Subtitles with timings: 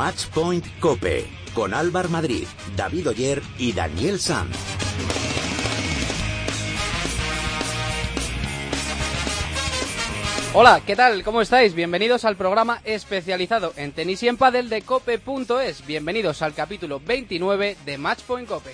[0.00, 4.56] Matchpoint Cope con Álvar Madrid, David Oyer y Daniel Sanz.
[10.54, 11.22] Hola, ¿qué tal?
[11.22, 11.74] ¿Cómo estáis?
[11.74, 15.86] Bienvenidos al programa especializado en tenis y en pádel de cope.es.
[15.86, 18.70] Bienvenidos al capítulo 29 de Matchpoint Cope.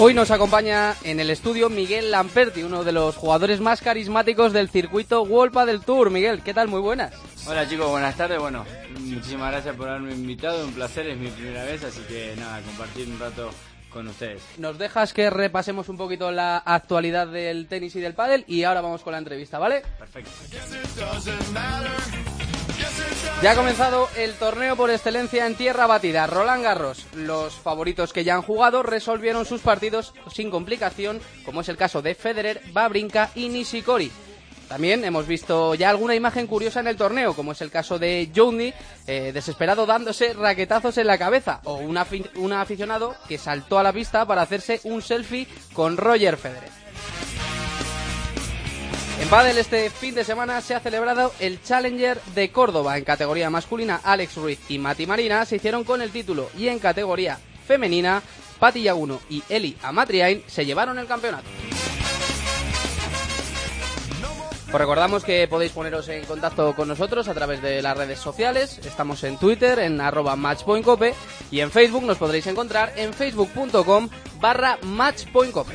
[0.00, 4.68] Hoy nos acompaña en el estudio Miguel Lamperti, uno de los jugadores más carismáticos del
[4.68, 6.10] circuito World del Tour.
[6.10, 6.68] Miguel, ¿qué tal?
[6.68, 7.12] Muy buenas.
[7.48, 8.38] Hola chicos, buenas tardes.
[8.38, 8.64] Bueno,
[9.00, 10.64] muchísimas gracias por haberme invitado.
[10.64, 13.50] Un placer, es mi primera vez, así que nada, compartir un rato
[13.92, 14.40] con ustedes.
[14.56, 18.82] Nos dejas que repasemos un poquito la actualidad del tenis y del pádel y ahora
[18.82, 19.82] vamos con la entrevista, ¿vale?
[19.98, 20.30] Perfecto.
[23.42, 26.26] Ya ha comenzado el torneo por excelencia en tierra batida.
[26.26, 27.06] Roland Garros.
[27.14, 32.02] Los favoritos que ya han jugado resolvieron sus partidos sin complicación, como es el caso
[32.02, 34.10] de Federer, Babrinka y Nishikori.
[34.68, 38.30] También hemos visto ya alguna imagen curiosa en el torneo, como es el caso de
[38.34, 38.74] Johnny,
[39.06, 44.26] eh, desesperado dándose raquetazos en la cabeza, o un aficionado que saltó a la pista
[44.26, 46.77] para hacerse un selfie con Roger Federer.
[49.20, 52.96] En pádel este fin de semana se ha celebrado el Challenger de Córdoba.
[52.96, 56.78] En categoría masculina, Alex Ruiz y Mati Marina se hicieron con el título y en
[56.78, 58.22] categoría femenina,
[58.58, 61.48] Patti Yaguno y Eli Amatriain se llevaron el campeonato.
[64.68, 68.78] Os recordamos que podéis poneros en contacto con nosotros a través de las redes sociales.
[68.84, 71.14] Estamos en Twitter, en arroba matchpointcope
[71.50, 75.72] y en Facebook nos podréis encontrar en facebook.com barra matchpointcope.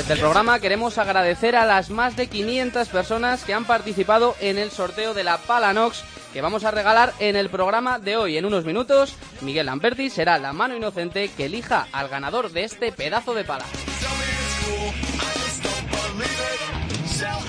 [0.00, 4.56] Desde el programa queremos agradecer a las más de 500 personas que han participado en
[4.56, 8.38] el sorteo de la Palanox que vamos a regalar en el programa de hoy.
[8.38, 12.92] En unos minutos, Miguel Lamperti será la mano inocente que elija al ganador de este
[12.92, 13.66] pedazo de pala.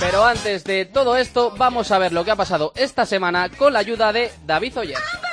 [0.01, 3.71] Pero antes de todo esto, vamos a ver lo que ha pasado esta semana con
[3.71, 5.30] la ayuda de David Oyer.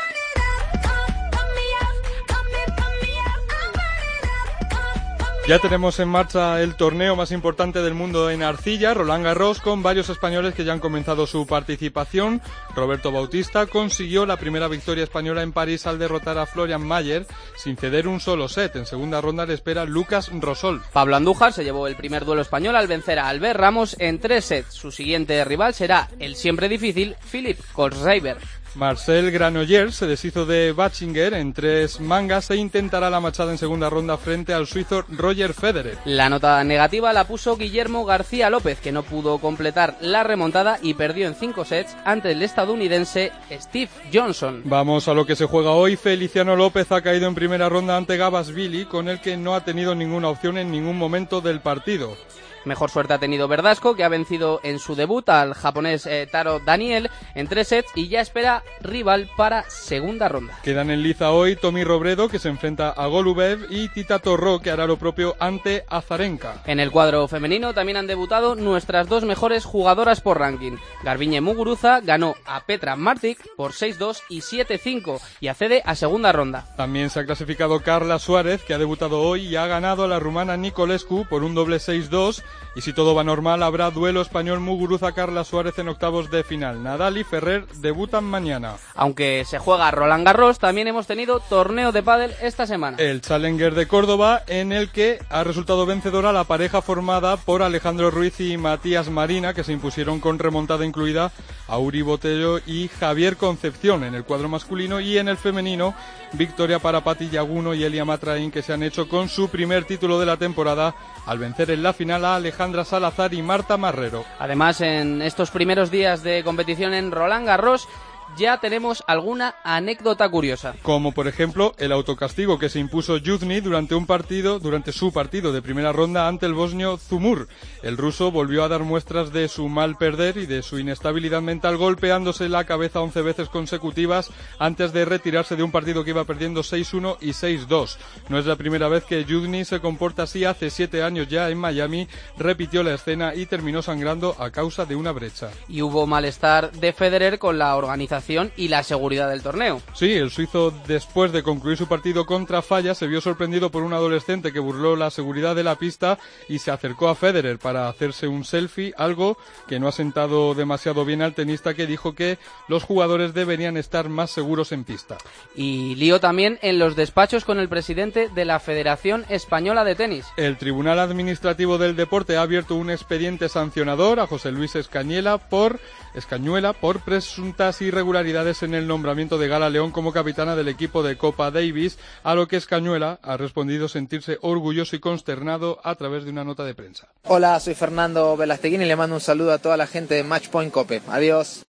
[5.49, 9.83] Ya tenemos en marcha el torneo más importante del mundo en arcilla, Roland Garros, con
[9.83, 12.43] varios españoles que ya han comenzado su participación.
[12.77, 17.27] Roberto Bautista consiguió la primera victoria española en París al derrotar a Florian Mayer
[17.57, 18.77] sin ceder un solo set.
[18.77, 20.83] En segunda ronda le espera Lucas Rosol.
[20.93, 24.45] Pablo Andújar se llevó el primer duelo español al vencer a Albert Ramos en tres
[24.45, 24.75] sets.
[24.75, 28.37] Su siguiente rival será el siempre difícil Philip Kohlschreiber.
[28.75, 33.91] Marcel Granollers se deshizo de Batchinger en tres mangas e intentará la machada en segunda
[33.91, 35.99] ronda frente al suizo Roger Federer.
[36.05, 40.95] La nota negativa la puso Guillermo García López, que no pudo completar la remontada y
[40.95, 44.63] perdió en cinco sets ante el estadounidense Steve Johnson.
[44.65, 45.97] Vamos a lo que se juega hoy.
[45.97, 49.65] Feliciano López ha caído en primera ronda ante Gabas Billy, con el que no ha
[49.65, 52.17] tenido ninguna opción en ningún momento del partido.
[52.65, 56.61] Mejor suerte ha tenido Verdasco, que ha vencido en su debut al japonés eh, Taro
[56.61, 60.59] Daniel en tres sets y ya espera rival para segunda ronda.
[60.63, 64.71] Quedan en liza hoy Tommy Robredo, que se enfrenta a Golubev, y Tita Torro, que
[64.71, 66.63] hará lo propio ante Azarenka.
[66.67, 70.77] En el cuadro femenino también han debutado nuestras dos mejores jugadoras por ranking.
[71.03, 76.67] Garbiñe Muguruza ganó a Petra Martic por 6-2 y 7-5 y accede a segunda ronda.
[76.77, 80.19] También se ha clasificado Carla Suárez, que ha debutado hoy y ha ganado a la
[80.19, 82.43] rumana Nicolescu por un doble 6-2
[82.79, 86.81] y si todo va normal, habrá duelo español Muguruza-Carla Suárez en octavos de final.
[86.81, 88.77] Nadal y Ferrer debutan mañana.
[88.95, 92.99] Aunque se juega Roland Garros, también hemos tenido torneo de pádel esta semana.
[92.99, 98.13] El Challenger de Córdoba, en el que ha resultado vencedora la pareja formada por Alejandro
[98.13, 101.33] Ruiz y Matías Marina, que se impusieron con remontada incluida
[101.67, 105.95] a Uri Botello y Javier Concepción en el cuadro masculino y en el femenino,
[106.35, 110.21] victoria para Pati Yaguno y Elia Matraín, que se han hecho con su primer título
[110.21, 110.95] de la temporada
[111.27, 114.25] al vencer en la final a Alejandra Salazar y Marta Marrero.
[114.39, 117.89] Además, en estos primeros días de competición en Roland Garros,
[118.37, 120.75] ya tenemos alguna anécdota curiosa.
[120.83, 125.53] Como por ejemplo el autocastigo que se impuso Yuzny durante un partido, durante su partido
[125.53, 127.49] de primera ronda ante el bosnio Zumur.
[127.83, 131.77] El ruso volvió a dar muestras de su mal perder y de su inestabilidad mental
[131.77, 136.63] golpeándose la cabeza 11 veces consecutivas antes de retirarse de un partido que iba perdiendo
[136.63, 137.97] 6-1 y 6-2.
[138.29, 141.59] No es la primera vez que Yuzny se comporta así, hace siete años ya en
[141.59, 145.51] Miami repitió la escena y terminó sangrando a causa de una brecha.
[145.69, 148.18] Y hubo malestar de Federer con la organización
[148.57, 149.81] y la seguridad del torneo.
[149.95, 153.93] Sí, el suizo después de concluir su partido contra Falla se vio sorprendido por un
[153.93, 156.19] adolescente que burló la seguridad de la pista
[156.49, 161.05] y se acercó a Federer para hacerse un selfie, algo que no ha sentado demasiado
[161.05, 162.39] bien al tenista que dijo que
[162.69, 165.17] los jugadores deberían estar más seguros en pista.
[165.55, 170.27] Y lío también en los despachos con el presidente de la Federación Española de Tenis.
[170.37, 175.81] El Tribunal Administrativo del Deporte ha abierto un expediente sancionador a José Luis Escañuela por
[176.15, 181.03] Escañuela por presuntas irregularidades irregularidades en el nombramiento de Gala León como capitana del equipo
[181.03, 186.25] de Copa Davis, a lo que Escañuela ha respondido sentirse orgulloso y consternado a través
[186.25, 187.09] de una nota de prensa.
[187.25, 190.73] Hola, soy Fernando Velasteguín y le mando un saludo a toda la gente de Matchpoint
[190.73, 191.03] Cope.
[191.09, 191.67] Adiós.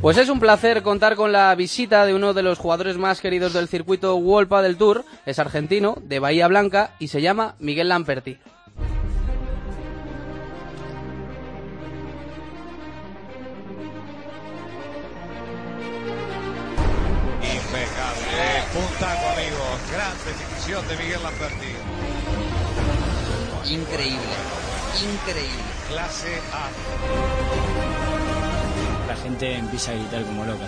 [0.00, 3.52] Pues es un placer contar con la visita de uno de los jugadores más queridos
[3.52, 5.04] del circuito World del Tour.
[5.26, 8.38] Es argentino, de Bahía Blanca y se llama Miguel Lamperti.
[17.42, 18.62] Impecable, eh.
[18.72, 21.74] puntaco amigos, gran definición de Miguel Lamperti.
[23.74, 24.18] Increíble,
[24.96, 25.70] increíble.
[25.90, 27.79] Clase A.
[29.10, 30.64] La gente empieza a gritar como loca.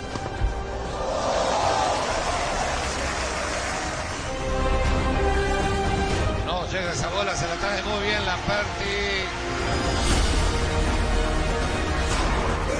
[6.45, 9.23] No llega esa bola, se la trae muy bien Lamperti.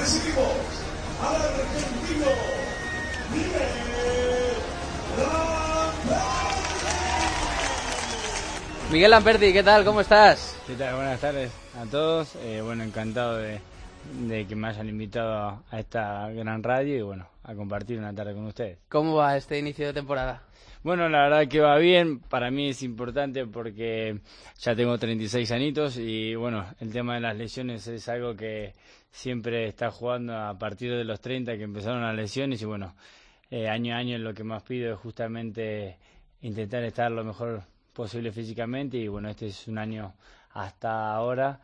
[0.01, 0.51] Recibimos
[1.21, 2.25] al argentino
[3.31, 3.62] Miguel
[8.92, 9.86] Miguel Lamperti, ¿qué tal?
[9.86, 10.57] ¿Cómo estás?
[10.68, 10.95] ¿Qué tal?
[10.95, 11.51] Buenas tardes
[11.81, 12.36] a todos.
[12.42, 13.62] Eh, bueno, encantado de,
[14.28, 18.34] de que me hayan invitado a esta gran radio y bueno, a compartir una tarde
[18.34, 18.80] con ustedes.
[18.90, 20.44] ¿Cómo va este inicio de temporada?
[20.84, 22.20] Bueno, la verdad que va bien.
[22.20, 24.20] Para mí es importante porque
[24.60, 28.74] ya tengo 36 añitos y bueno, el tema de las lesiones es algo que
[29.10, 32.96] siempre está jugando a partir de los 30 que empezaron las lesiones y bueno,
[33.50, 35.98] eh, año a año lo que más pido es justamente
[36.42, 37.64] intentar estar lo mejor
[37.94, 40.14] posible físicamente y bueno, este es un año
[40.52, 41.62] hasta ahora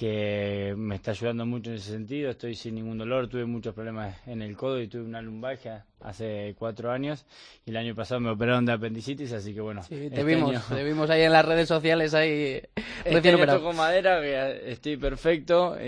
[0.00, 2.30] que me está ayudando mucho en ese sentido.
[2.30, 6.54] Estoy sin ningún dolor, tuve muchos problemas en el codo y tuve una lumbalgia hace
[6.58, 7.26] cuatro años
[7.66, 9.82] y el año pasado me operaron de apendicitis, así que bueno.
[9.82, 12.62] Sí, te este vimos, año- te vimos ahí en las redes sociales ahí
[13.04, 15.84] este año toco madera, que estoy perfecto y,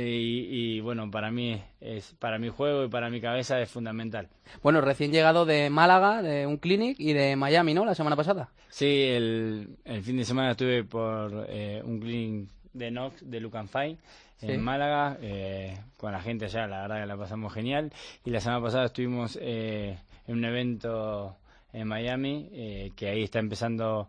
[0.77, 4.29] y, bueno, para mí es para mi juego y para mi cabeza es fundamental.
[4.63, 7.87] Bueno, recién llegado de Málaga, de un clinic y de Miami, ¿no?
[7.87, 8.51] La semana pasada.
[8.69, 13.69] Sí, el, el fin de semana estuve por eh, un clinic de Nox de Lucan
[13.69, 13.99] Fine
[14.43, 14.51] Sí.
[14.51, 17.93] en Málaga eh, con la gente allá, la verdad que la pasamos genial.
[18.25, 19.97] Y la semana pasada estuvimos eh,
[20.27, 21.37] en un evento
[21.73, 24.09] en Miami eh, que ahí está empezando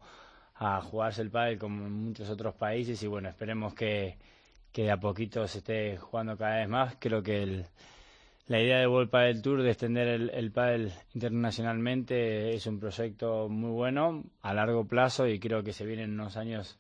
[0.56, 4.18] a jugarse el pádel como en muchos otros países y bueno, esperemos que,
[4.72, 6.96] que de a poquito se esté jugando cada vez más.
[7.00, 7.66] Creo que el,
[8.48, 13.50] la idea de World Padel Tour de extender el, el pádel internacionalmente es un proyecto
[13.50, 16.80] muy bueno a largo plazo y creo que se vienen unos años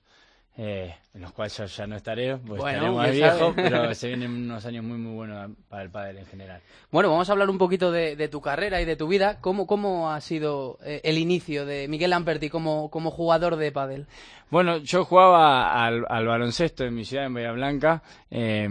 [0.56, 4.08] eh, en los cuales yo ya no estaré, pues Bueno, estaré más viejo, pero se
[4.08, 6.62] vienen unos años muy muy buenos para el pádel en general.
[6.92, 9.40] Bueno, vamos a hablar un poquito de, de tu carrera y de tu vida.
[9.42, 14.06] ¿Cómo, cómo ha sido eh, el inicio de Miguel Lamperti como, como jugador de pádel?
[14.52, 18.70] Bueno, yo jugaba al, al baloncesto en mi ciudad, en Bahía Blanca, eh,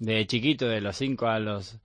[0.00, 1.78] de chiquito, de los 5 a los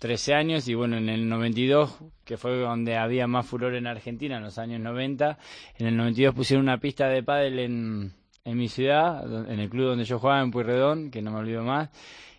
[0.00, 4.36] 13 años, y bueno, en el 92, que fue donde había más furor en Argentina,
[4.36, 5.38] en los años 90,
[5.78, 9.86] en el 92 pusieron una pista de pádel en, en mi ciudad, en el club
[9.88, 11.90] donde yo jugaba, en Puyredón, que no me olvido más,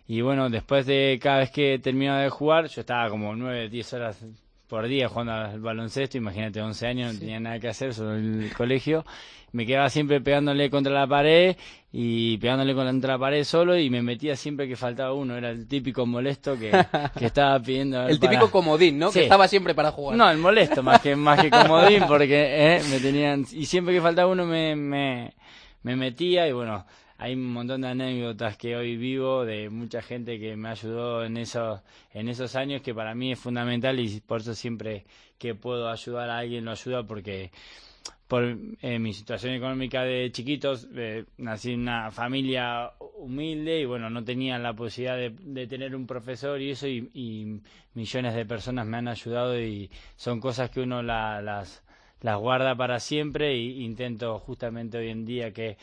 [0.06, 3.92] y bueno, después de cada vez que terminaba de jugar, yo estaba como 9, 10
[3.94, 4.24] horas
[4.66, 8.42] por día jugando al baloncesto, imagínate, 11 años, no tenía nada que hacer, solo en
[8.42, 9.04] el colegio,
[9.52, 11.56] me quedaba siempre pegándole contra la pared
[11.92, 15.68] y pegándole contra la pared solo y me metía siempre que faltaba uno, era el
[15.68, 16.70] típico molesto que,
[17.18, 18.08] que estaba pidiendo...
[18.08, 19.10] El típico para- comodín, ¿no?
[19.12, 19.18] Sí.
[19.18, 20.16] Que estaba siempre para jugar.
[20.16, 23.44] no, el molesto, más que, más que comodín, porque eh, me tenían.
[23.52, 25.34] Y siempre que faltaba uno me, me,
[25.82, 26.84] me metía, y bueno,
[27.18, 31.36] hay un montón de anécdotas que hoy vivo de mucha gente que me ayudó en
[31.36, 31.80] esos,
[32.12, 35.04] en esos años, que para mí es fundamental, y por eso siempre
[35.38, 37.50] que puedo ayudar a alguien lo ayuda, porque
[38.26, 44.08] por eh, mi situación económica de chiquitos, eh, nací en una familia humilde y bueno,
[44.08, 47.60] no tenía la posibilidad de, de tener un profesor y eso y,
[47.94, 51.84] millones de personas me han ayudado y son cosas que uno la- las,
[52.22, 55.76] las guarda para siempre y intento justamente hoy en día que,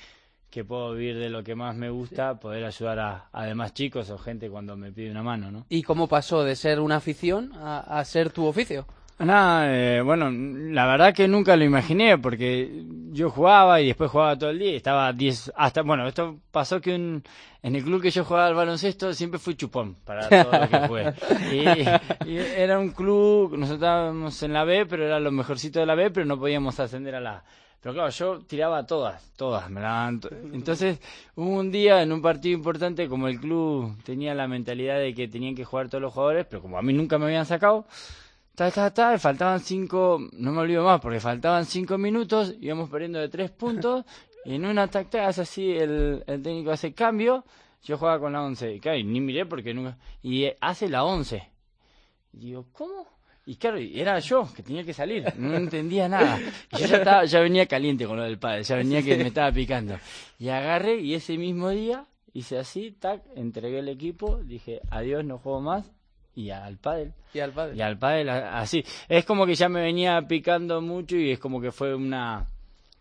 [0.50, 4.10] que puedo vivir de lo que más me gusta, poder ayudar a, a demás chicos
[4.10, 5.66] o gente cuando me pide una mano, ¿no?
[5.70, 8.88] ¿Y cómo pasó de ser una afición a, a ser tu oficio?
[9.20, 14.38] Nada, eh, bueno, la verdad que nunca lo imaginé porque yo jugaba y después jugaba
[14.40, 17.22] todo el día y estaba 10 hasta bueno, esto pasó que un,
[17.62, 20.88] en el club que yo jugaba al baloncesto siempre fui chupón para todo lo que
[20.88, 21.14] jugué.
[22.24, 25.86] Y, y era un club, nosotros estábamos en la B, pero era lo mejorcito de
[25.86, 27.44] la B, pero no podíamos ascender a la A.
[27.82, 31.00] Pero claro, yo tiraba todas, todas, me daban to- Entonces,
[31.36, 35.56] un día en un partido importante, como el club tenía la mentalidad de que tenían
[35.56, 37.86] que jugar todos los jugadores, pero como a mí nunca me habían sacado,
[38.60, 43.18] ta, ta, ta, faltaban cinco, no me olvido más, porque faltaban cinco minutos, íbamos perdiendo
[43.18, 44.04] de tres puntos,
[44.44, 47.46] y en una tac, tac, hace así, el, el técnico hace cambio,
[47.84, 51.06] yo jugaba con la 11, y claro, ni miré porque nunca, y eh, hace la
[51.06, 51.42] 11.
[52.34, 53.08] Y digo, ¿cómo?
[53.46, 56.38] Y claro, era yo que tenía que salir, no entendía nada.
[56.78, 59.54] Yo ya, estaba, ya venía caliente con lo del padre, ya venía que me estaba
[59.54, 59.98] picando.
[60.38, 65.38] Y agarré y ese mismo día hice así, tac, entregué el equipo, dije, adiós, no
[65.38, 65.94] juego más,
[66.36, 67.14] y al pádel.
[67.34, 67.76] Y al padre.
[67.76, 68.84] Y al pádel así.
[69.08, 72.48] Es como que ya me venía picando mucho y es como que fue una...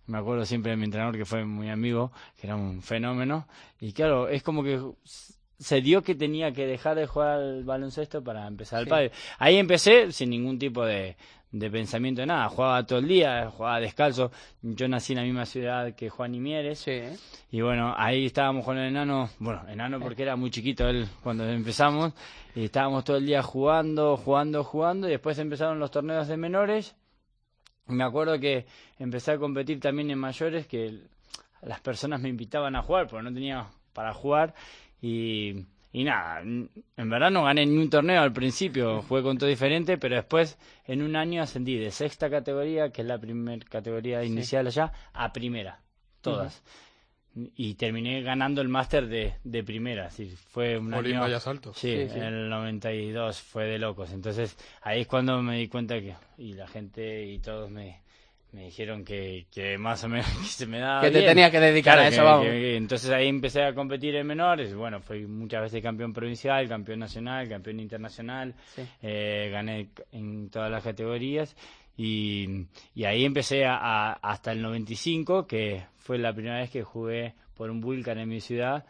[0.07, 3.47] Me acuerdo siempre de mi entrenador que fue muy amigo, que era un fenómeno.
[3.79, 4.81] Y claro, es como que
[5.59, 8.91] se dio que tenía que dejar de jugar al baloncesto para empezar al Sí.
[8.91, 9.13] pádel.
[9.39, 11.17] Ahí empecé sin ningún tipo de,
[11.51, 12.49] de pensamiento de nada.
[12.49, 14.31] Jugaba todo el día, jugaba descalzo.
[14.63, 16.81] Yo nací en la misma ciudad que Juan y Mieres.
[16.81, 17.01] Sí.
[17.51, 21.49] Y bueno, ahí estábamos con el enano, bueno, enano porque era muy chiquito él cuando
[21.49, 22.13] empezamos,
[22.55, 26.95] y estábamos todo el día jugando, jugando, jugando, y después empezaron los torneos de menores.
[27.87, 28.67] Me acuerdo que
[28.99, 31.01] empecé a competir también en mayores, que
[31.63, 34.55] las personas me invitaban a jugar, porque no tenía para jugar,
[35.01, 39.39] y, y nada, n- en verdad no gané ni un torneo al principio, jugué con
[39.39, 43.65] todo diferente, pero después en un año ascendí de sexta categoría, que es la primera
[43.69, 45.81] categoría inicial allá, a primera,
[46.21, 46.63] todas
[47.55, 50.07] y terminé ganando el máster de, de primera.
[50.07, 51.21] Así, fue un año.
[51.21, 51.73] vaya salto.
[51.73, 52.19] Sí, Sí, sí.
[52.19, 54.11] en el 92 fue de locos.
[54.13, 56.17] Entonces ahí es cuando me di cuenta que.
[56.37, 58.01] Y la gente y todos me,
[58.53, 61.01] me dijeron que, que más o menos que se me daba.
[61.03, 61.31] Que te bien.
[61.31, 62.47] tenía que dedicar Claro, a eso, que- vamos.
[62.47, 64.75] que- entonces ahí empecé a competir en menores.
[64.75, 68.55] Bueno, fui muchas veces campeón provincial, campeón nacional, campeón internacional.
[68.75, 68.83] Sí.
[69.03, 71.55] Eh, gané en todas las categorías.
[71.97, 76.83] Y, y ahí empecé a, a- hasta el 95, que fue la primera vez que
[76.85, 78.85] jugué por un Vulcan en mi ciudad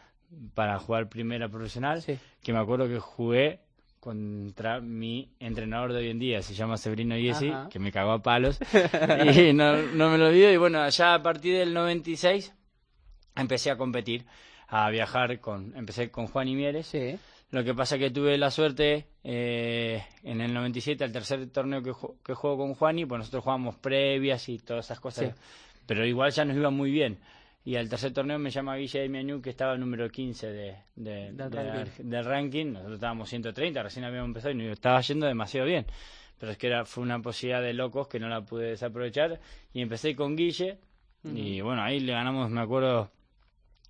[0.53, 2.01] para jugar primera profesional.
[2.03, 2.17] Sí.
[2.43, 3.59] Que me acuerdo que jugué
[3.99, 7.69] contra mi entrenador de hoy en día, se llama Severino Iesi, Ajá.
[7.69, 8.59] que me cagó a palos.
[9.35, 10.51] y no, no me lo olvido.
[10.51, 12.53] Y bueno, allá a partir del 96
[13.35, 14.25] empecé a competir,
[14.67, 16.87] a viajar con, empecé con Juan y Mieres.
[16.87, 17.17] Sí.
[17.51, 21.91] Lo que pasa que tuve la suerte eh, en el 97, al tercer torneo que,
[21.91, 25.41] ju- que juego con Juani, pues nosotros jugamos previas y todas esas cosas, Sí.
[25.87, 27.17] pero igual ya nos iba muy bien.
[27.65, 31.31] Y al tercer torneo me llama Guille de Miañú, que estaba número 15 de, de-
[31.33, 32.03] Del de- ranking.
[32.09, 32.65] del ranking.
[32.67, 35.85] Nosotros estábamos 130, recién habíamos empezado y nos estaba yendo demasiado bien.
[36.39, 39.39] Pero es que era, fue una posibilidad de locos que no la pude desaprovechar.
[39.73, 40.77] Y empecé con Guille.
[41.35, 43.11] Y bueno, ahí le ganamos, me acuerdo,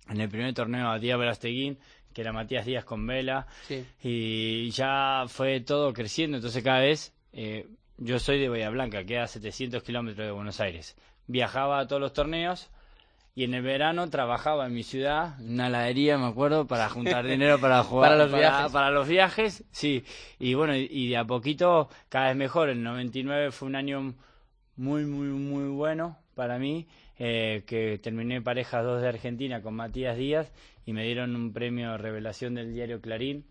[0.08, 1.78] en el primer torneo a Díaz Verasteguín,
[2.12, 3.46] que era Matías Díaz con Vela.
[3.68, 3.86] Sí.
[4.02, 6.38] Y ya fue todo creciendo.
[6.38, 10.60] Entonces cada vez, eh, yo soy de Bahía Blanca, queda a 700 kilómetros de Buenos
[10.60, 10.96] Aires.
[11.28, 12.68] Viajaba a todos los torneos.
[13.34, 17.26] Y en el verano trabajaba en mi ciudad, en una heladería, me acuerdo, para juntar
[17.26, 18.10] dinero para jugar.
[18.10, 18.72] Para los viajes.
[18.72, 20.04] Para los viajes, sí.
[20.38, 22.68] Y bueno, y, y de a poquito, cada vez mejor.
[22.68, 24.14] El 99 fue un año
[24.76, 26.86] muy, muy, muy bueno para mí,
[27.18, 30.50] eh, que terminé pareja 2 de Argentina con Matías Díaz
[30.86, 33.44] y me dieron un premio revelación del diario Clarín,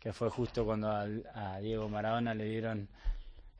[0.00, 2.88] que fue justo cuando al- a, Diego Maradona le dieron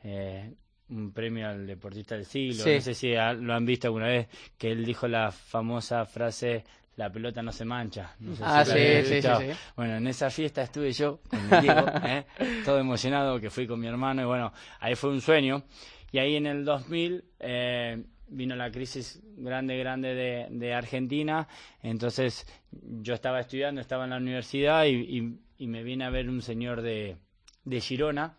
[0.03, 0.53] eh,
[0.91, 2.65] un premio al deportista del siglo.
[2.65, 2.75] Sí.
[2.75, 6.65] No sé si lo han visto alguna vez, que él dijo la famosa frase,
[6.97, 8.15] la pelota no se mancha.
[8.21, 9.59] No sé Ah, si sí, sí, sí.
[9.77, 12.25] Bueno, en esa fiesta estuve yo con Diego, ¿eh?
[12.65, 15.65] todo emocionado, que fui con mi hermano y bueno, ahí fue un sueño.
[16.13, 21.49] Y ahí en el 2000 eh, vino la crisis grande, grande de, de Argentina.
[21.83, 26.29] Entonces yo estaba estudiando, estaba en la universidad y, y- y me viene a ver
[26.29, 27.17] un señor de,
[27.65, 28.37] de Girona,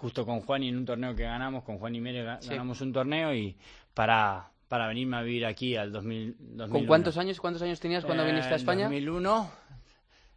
[0.00, 2.50] justo con Juan y en un torneo que ganamos, con Juan y Mere ga- Sí.
[2.50, 3.56] ganamos un torneo y
[3.94, 6.72] para, para venirme a vivir aquí al 2000, 2001.
[6.72, 8.84] ¿Con cuántos años, cuántos años tenías cuando Eh, viniste a España?
[8.84, 9.50] 2001,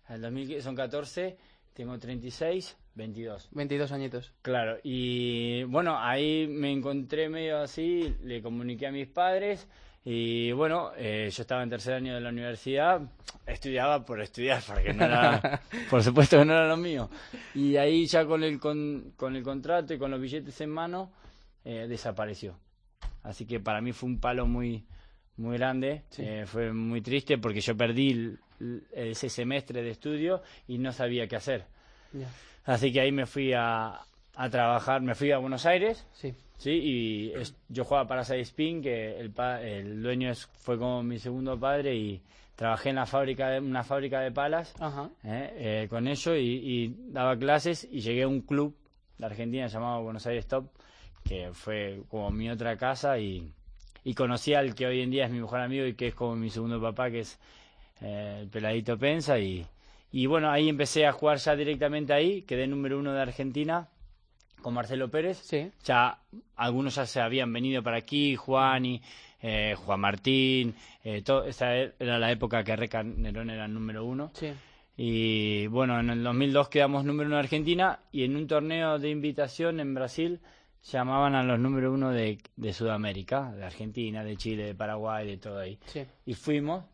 [0.10, 1.38] el 2000 son 14,
[1.74, 3.48] tengo 36, 22.
[3.52, 4.34] 22 añitos.
[4.42, 9.68] Claro, y bueno, ahí me encontré medio así, le comuniqué a mis padres
[10.06, 13.02] y bueno, eh, yo estaba en tercer año de la universidad,
[13.46, 17.10] estudiaba por estudiar, porque no era, por supuesto que no era lo mío.
[17.56, 21.12] Y ahí ya con el, con, con el contrato y con los billetes en mano,
[21.64, 22.58] eh, desapareció.
[23.24, 24.84] Así que para mí fue un palo muy,
[25.38, 30.42] muy grande, eh, fue muy triste porque yo perdí el- el- ese semestre de estudio
[30.68, 31.66] y no sabía qué hacer.
[32.66, 34.02] Así que ahí me fui a,
[34.36, 36.34] a trabajar, me fui a Buenos Aires, Sí.
[36.64, 41.20] Sí, y es- yo jugaba para Spin, que el, el dueño es- fue como mi
[41.20, 42.22] segundo padre y
[42.56, 45.10] trabajé en la fábrica de, una fábrica de palas Ajá.
[45.24, 45.54] eh,
[45.84, 48.76] eh, con ellos y, y daba clases y llegué a un club
[49.18, 50.66] de Argentina llamado Buenos Aires Top,
[51.24, 53.52] que fue como mi otra casa y,
[54.04, 56.36] y conocí al que hoy en día es mi mejor amigo y que es como
[56.36, 57.40] mi segundo papá, que es
[58.02, 59.66] eh, el peladito Pensa y,
[60.12, 63.88] y bueno, ahí empecé a jugar ya directamente ahí, quedé número uno de Argentina
[64.64, 65.38] con Marcelo Pérez.
[65.38, 65.70] Sí.
[65.86, 66.18] Ya
[66.56, 69.02] algunos ya se habían venido para aquí, Juan y
[69.44, 70.74] eh, Juan Martín.
[71.04, 74.32] Eh, todo, esa e- era la época que Reca Nerón era el número uno.
[74.34, 74.52] Sí.
[74.98, 79.10] Y bueno, en el 2002 quedamos número uno en Argentina y en un torneo de
[79.10, 80.40] invitación en Brasil
[80.92, 85.38] llamaban a los número uno de, de Sudamérica, de Argentina, de Chile, de Paraguay, de
[85.38, 85.78] todo ahí.
[85.86, 86.06] Sí.
[86.26, 86.86] Y fuimos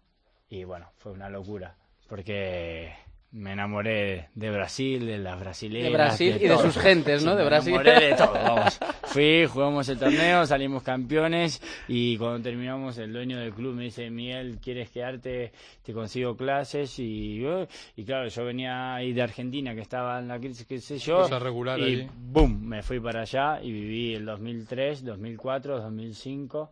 [0.50, 1.76] y bueno, fue una locura
[2.08, 2.92] porque
[3.32, 5.90] me enamoré de Brasil, de las brasileñas.
[5.92, 7.32] De Brasil y de sus gentes, ¿no?
[7.32, 7.74] Sí, De me Brasil.
[7.76, 8.80] enamoré de todo, vamos.
[9.04, 14.10] Fui, jugamos el torneo, salimos campeones y cuando terminamos el dueño del club me dice,
[14.10, 15.52] Miguel, ¿quieres quedarte?
[15.84, 20.28] Te consigo clases y, eh, y claro, yo venía ahí de Argentina que estaba en
[20.28, 21.18] la crisis, qué sé yo.
[21.18, 22.08] Cosa regular y allí.
[22.16, 26.72] boom, me fui para allá y viví el 2003, 2004, 2005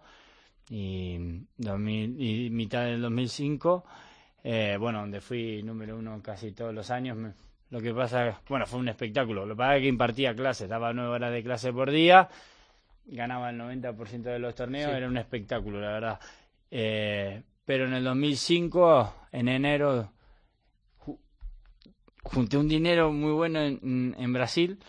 [0.70, 1.18] y,
[1.58, 3.86] 2000, y mitad del 2005,
[4.50, 7.18] eh, bueno, donde fui número uno casi todos los años.
[7.18, 7.34] Me-
[7.70, 9.46] lo que pasa, bueno, fue un espectáculo.
[9.46, 12.30] Lo que pasa es que impartía clases, daba nueve horas de clase por día,
[13.08, 14.96] ganaba el 90% de los torneos, Sí.
[14.98, 16.20] era un espectáculo, la verdad.
[16.72, 20.14] Eh, pero en el 2005, en enero,
[21.06, 21.20] ju-
[22.24, 24.80] junté un dinero muy bueno en, en Brasil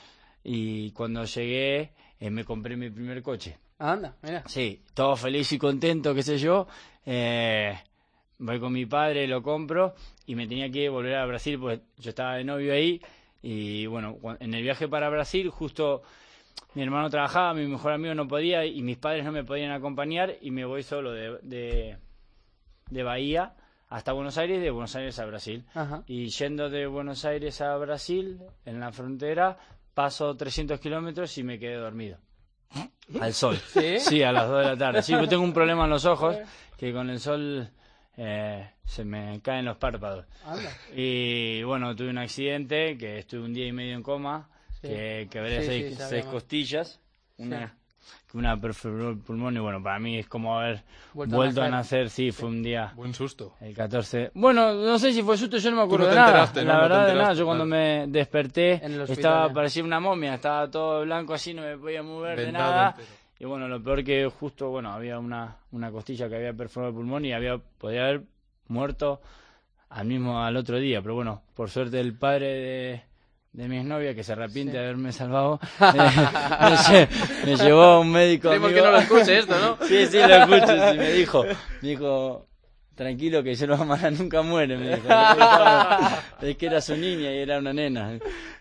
[0.45, 3.59] y cuando llegué eh, me compré mi primer coche.
[3.81, 4.45] Anda, mira.
[4.47, 6.69] Sí, todo feliz y contento, qué sé yo.
[7.07, 7.77] Eh,
[8.38, 9.95] voy con mi padre, lo compro
[10.26, 13.00] y me tenía que volver a Brasil pues yo estaba de novio ahí
[13.42, 16.02] y bueno, en el viaje para Brasil justo
[16.75, 20.37] mi hermano trabajaba, mi mejor amigo no podía y mis padres no me podían acompañar
[20.40, 21.97] y me voy solo de, de,
[22.90, 23.54] de Bahía
[23.88, 25.64] hasta Buenos Aires de Buenos Aires a Brasil.
[25.75, 26.02] Ajá.
[26.07, 29.57] Y yendo de Buenos Aires a Brasil, en la frontera,
[29.95, 32.18] paso 300 kilómetros y me quedé dormido.
[33.21, 33.57] Al sol.
[33.99, 34.23] ¿Sí?
[34.23, 35.02] a las 2 de la tarde.
[35.02, 36.37] Sí, yo tengo un problema en los ojos,
[36.76, 37.71] que con el sol
[38.18, 40.26] eh, se me caen los párpados.
[40.44, 40.70] Anda.
[40.94, 44.48] Y bueno, tuve un accidente, que estuve un día y medio en coma,
[44.82, 44.88] Sí.
[44.88, 47.00] que quebré Sí, seis, sí, seis costillas,
[47.38, 47.74] una,
[48.35, 50.83] una perforó el pulmón y bueno, para mí es como haber
[51.14, 52.11] Vuelto vuelto, a a, nacer.
[52.11, 52.92] Sí, fue un día...
[52.94, 53.54] Buen susto.
[53.61, 54.31] El 14.
[54.35, 56.52] Bueno, no sé si fue susto, yo no me acuerdo no de te nada.
[56.54, 61.02] La No verdad de nada, yo cuando me desperté estaba parecía una momia, estaba todo
[61.02, 62.90] blanco así, no me podía mover de nada.
[62.90, 63.09] entero.
[63.40, 66.96] Y bueno, lo peor que justo, bueno, había una, una costilla que había perforado el
[66.96, 68.22] pulmón y había podía haber
[68.66, 69.20] muerto
[69.90, 73.03] al mismo al otro día, pero bueno, por suerte el padre de
[73.51, 75.94] de mi exnovia que se arrepiente de haberme salvado eh,
[76.61, 77.09] me, lle-
[77.46, 78.68] me llevó a un médico amigo.
[78.68, 79.79] que no lo escuche esto, ¿no?
[79.87, 80.66] Sí, sí, lo escucho.
[80.92, 82.46] sí, me dijo, me dijo,
[82.94, 85.09] tranquilo que yo no Mara nunca muere, me dijo.
[86.42, 88.18] Es que era su niña y era una nena.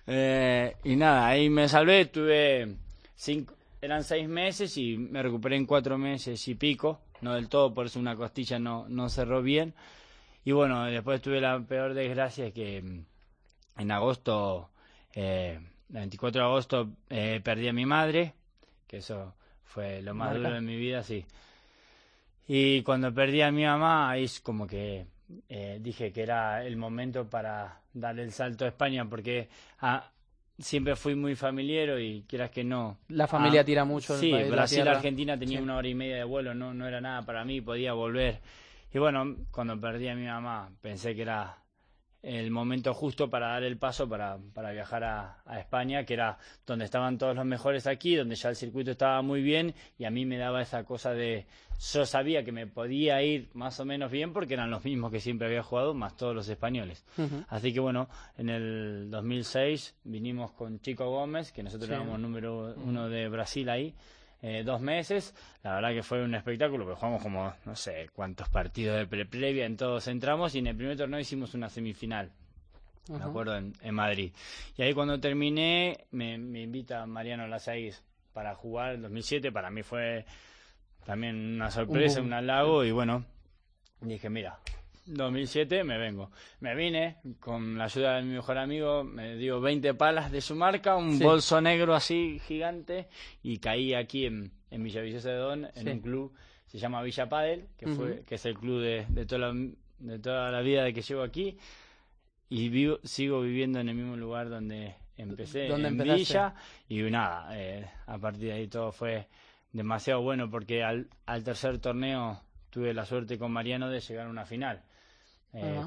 [0.08, 2.76] Eh, y nada, ahí me salvé, tuve
[3.16, 3.54] cinco,
[3.88, 7.86] eran seis meses y me recuperé en cuatro meses y pico, no del todo, por
[7.86, 9.73] eso una costilla no, no cerró bien.
[10.43, 14.69] Y bueno, después tuve la peor desgracia que mm, en agosto,
[15.13, 18.34] eh, el 24 de agosto, eh, perdí a mi madre,
[18.88, 20.39] que eso fue lo más Marca.
[20.39, 21.26] duro de mi vida, sí.
[22.45, 25.06] Y cuando perdí a mi mamá, ahí es como que
[25.47, 29.47] eh, dije que era el momento para dar el salto a España, porque
[29.80, 30.12] ah,
[30.60, 32.98] siempre fui muy familiero y quieras que no.
[33.10, 34.88] La familia Ah, tira mucho Sí, país, Brasil.
[34.88, 35.63] Argentina tenía Sí.
[35.63, 38.39] una hora y media de vuelo, no, no era nada para mí, podía volver.
[38.93, 41.58] Y bueno, cuando perdí a mi mamá, pensé que era
[42.36, 46.38] el momento justo para dar el paso para, para viajar a, a España, que era
[46.66, 50.10] donde estaban todos los mejores aquí, donde ya el circuito estaba muy bien y a
[50.12, 51.46] mí me daba esa cosa de,
[51.94, 55.20] yo sabía que me podía ir más o menos bien porque eran los mismos que
[55.20, 57.06] siempre había jugado, más todos los españoles.
[57.48, 61.94] Así que bueno, en el 2006 vinimos con Chico Gómez, que nosotros Sí.
[61.96, 63.94] éramos número uno de Brasil ahí,
[64.41, 65.34] eh, dos meses.
[65.63, 69.26] La verdad que fue un espectáculo, porque jugamos como no sé cuántos partidos de pre
[69.26, 72.32] previa, en todos entramos y en el primer torneo hicimos una semifinal.
[73.10, 73.26] Me Ajá.
[73.28, 74.34] acuerdo en, en Madrid.
[74.78, 79.52] Y ahí cuando terminé, me, me invita Mariano Lasaís para jugar en 2007.
[79.52, 80.26] Para mí fue
[81.06, 82.84] también una sorpresa, un halago.
[82.84, 83.23] Y bueno,
[84.02, 84.60] dije, mira,
[85.08, 86.32] 2007 me vengo.
[86.60, 90.56] Me vine con la ayuda de mi mejor amigo, me dio 20 palas de su
[90.56, 91.24] marca, un Sí.
[91.24, 93.08] bolso negro así gigante
[93.43, 95.89] y caí aquí en, en Villavicencio de Don, en Sí.
[95.89, 96.34] un club,
[96.67, 99.54] se llama Villa Padel, que, fue, que es el club de, de, toda la,
[100.00, 101.58] de toda la vida de que llevo aquí.
[102.50, 106.34] Y vivo, sigo viviendo en el mismo lugar donde empecé, ¿Dónde en empezaste?
[106.34, 106.56] Villa.
[106.88, 109.28] Y nada, eh, a partir de ahí todo fue
[109.74, 114.30] demasiado bueno porque al, al tercer torneo tuve la suerte con Mariano de llegar a
[114.30, 114.82] una final.
[115.54, 115.82] Eh,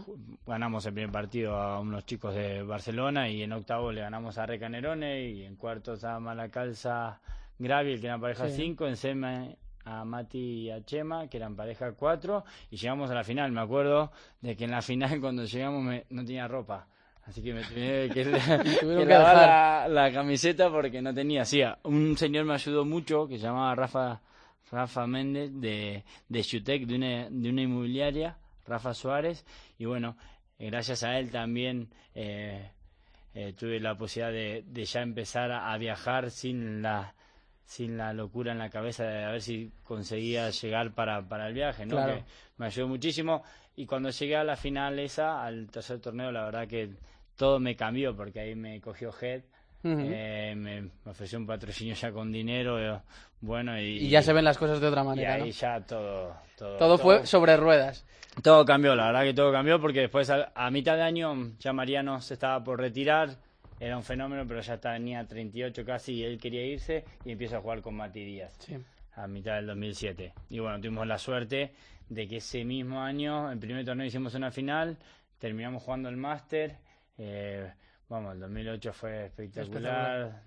[0.46, 4.46] ganamos el primer partido a unos chicos de Barcelona y en octavo le ganamos a
[4.46, 7.20] Recanerone y en cuartos a Malacalza
[7.58, 8.56] Graviel, que eran pareja Sí.
[8.56, 13.14] 5, en semi a Mati y a Chema, que eran pareja 4, y llegamos a
[13.14, 13.50] la final.
[13.52, 16.86] Me acuerdo de que en la final cuando llegamos me- no tenía ropa.
[17.26, 18.24] Así que me tuve que,
[18.82, 21.44] que lavar la camiseta porque no tenía.
[21.44, 24.20] Sí, un señor me ayudó mucho que se llamaba Rafa
[24.72, 28.36] Rafa Méndez de, de Shutec, de una, de una inmobiliaria,
[28.70, 29.44] Rafa Suárez.
[29.78, 30.16] Y bueno,
[30.58, 32.70] eh, gracias a él también eh,
[33.34, 37.14] eh, tuve la posibilidad de, de ya empezar a, a viajar sin la
[37.64, 41.54] sin la locura en la cabeza de a ver si conseguía llegar para, para el
[41.54, 41.94] viaje, ¿no?
[41.94, 42.16] Claro.
[42.16, 42.24] Que
[42.56, 43.44] me ayudó muchísimo.
[43.76, 46.90] Y cuando llegué a la final esa, al tercer torneo, la verdad que
[47.36, 49.42] todo me cambió, porque ahí me cogió Head,
[49.82, 50.00] Ujú.
[50.12, 53.00] eh, me, me ofreció un patrocinio ya con dinero, eh,
[53.40, 55.46] bueno, y, Y ya se ven las cosas de otra y manera, ahí ¿no?
[55.46, 58.04] ya todo, todo, Todo fue sobre ruedas.
[58.42, 61.72] todo cambió, la verdad que todo cambió porque después a, a mitad de año ya
[61.72, 63.36] Mariano se estaba por retirar,
[63.78, 67.60] era un fenómeno, pero ya tenía 38 casi y él quería irse y empieza a
[67.62, 68.76] jugar con Mati Díaz Sí.
[69.14, 70.34] a mitad del 2007.
[70.50, 71.72] Y bueno, tuvimos la suerte
[72.10, 74.98] de que ese mismo año, en primer torneo hicimos una final,
[75.38, 76.76] terminamos jugando el máster,
[77.16, 77.72] eh,
[78.10, 80.42] vamos, el 2008 fue espectacular,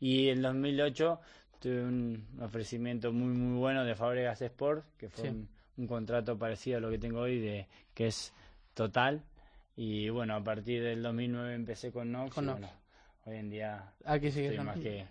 [0.00, 1.20] y en 2008
[1.60, 5.28] tuve un ofrecimiento muy muy bueno de Fabregas Sport, que fue Sí.
[5.30, 8.32] un, un contrato parecido a lo que tengo hoy, de que es
[8.74, 9.22] total.
[9.76, 12.34] Y bueno, a partir del 2009 empecé con Nox.
[12.34, 12.60] Con y Nox.
[12.60, 12.74] bueno,
[13.26, 15.06] hoy en día Aquí sigue estoy más que,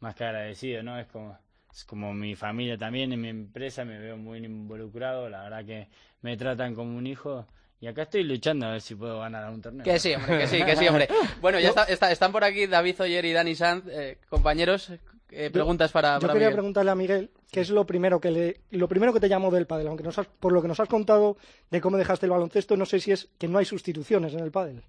[0.00, 0.98] más que agradecido, ¿no?
[0.98, 1.36] Es como,
[1.72, 5.88] es como mi familia también, en mi empresa me veo muy involucrado, la verdad que
[6.20, 7.46] me tratan como un hijo.
[7.80, 9.84] Y acá estoy luchando a ver si puedo ganar un torneo.
[9.84, 11.08] Que sí, hombre, que sí, que sí, hombre.
[11.40, 14.90] Bueno, ya está, está- están por aquí David Oyer y Dani Sanz, eh, compañeros.
[15.30, 16.54] eh, preguntas para, Yo para quería Miguel.
[16.56, 19.66] preguntarle a Miguel qué es lo primero que le, lo primero que te llamó del
[19.66, 21.36] pádel, aunque nos has- por lo que nos has contado
[21.70, 24.50] de cómo dejaste el baloncesto, no sé si es que no hay sustituciones en el
[24.52, 24.82] pádel.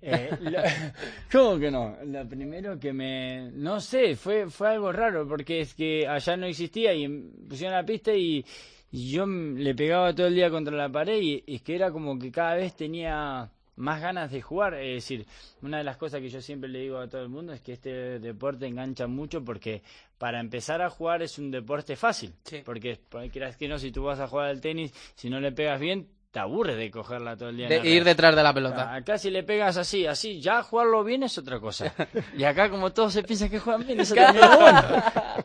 [0.00, 0.60] Eh, lo-
[1.30, 1.96] ¿Cómo que no?
[2.04, 3.50] Lo primero que me...
[3.52, 7.06] No sé, fue, fue algo raro, porque es que allá no existía y
[7.48, 8.44] pusieron la pista y,
[8.92, 12.18] y yo le pegaba todo el día contra la pared y es que era como
[12.18, 14.74] que cada vez tenía más ganas de jugar.
[14.74, 15.26] Es decir,
[15.62, 17.72] una de las cosas que yo siempre le digo a todo el mundo es que
[17.72, 19.82] este deporte engancha mucho porque
[20.18, 22.34] para empezar a jugar es un deporte fácil.
[22.44, 22.60] Sí.
[22.64, 23.00] Porque,
[23.32, 26.06] quieras que no, si tú vas a jugar al tenis, si no le pegas bien,
[26.30, 27.68] te aburres de cogerla todo el día.
[27.68, 28.10] De ir red.
[28.10, 28.94] detrás de la Ah, pelota.
[28.94, 31.94] Acá si le pegas así, así, ya jugarlo bien es otra cosa.
[32.36, 34.82] Y acá como todos se piensan que juegan bien, eso también es bueno.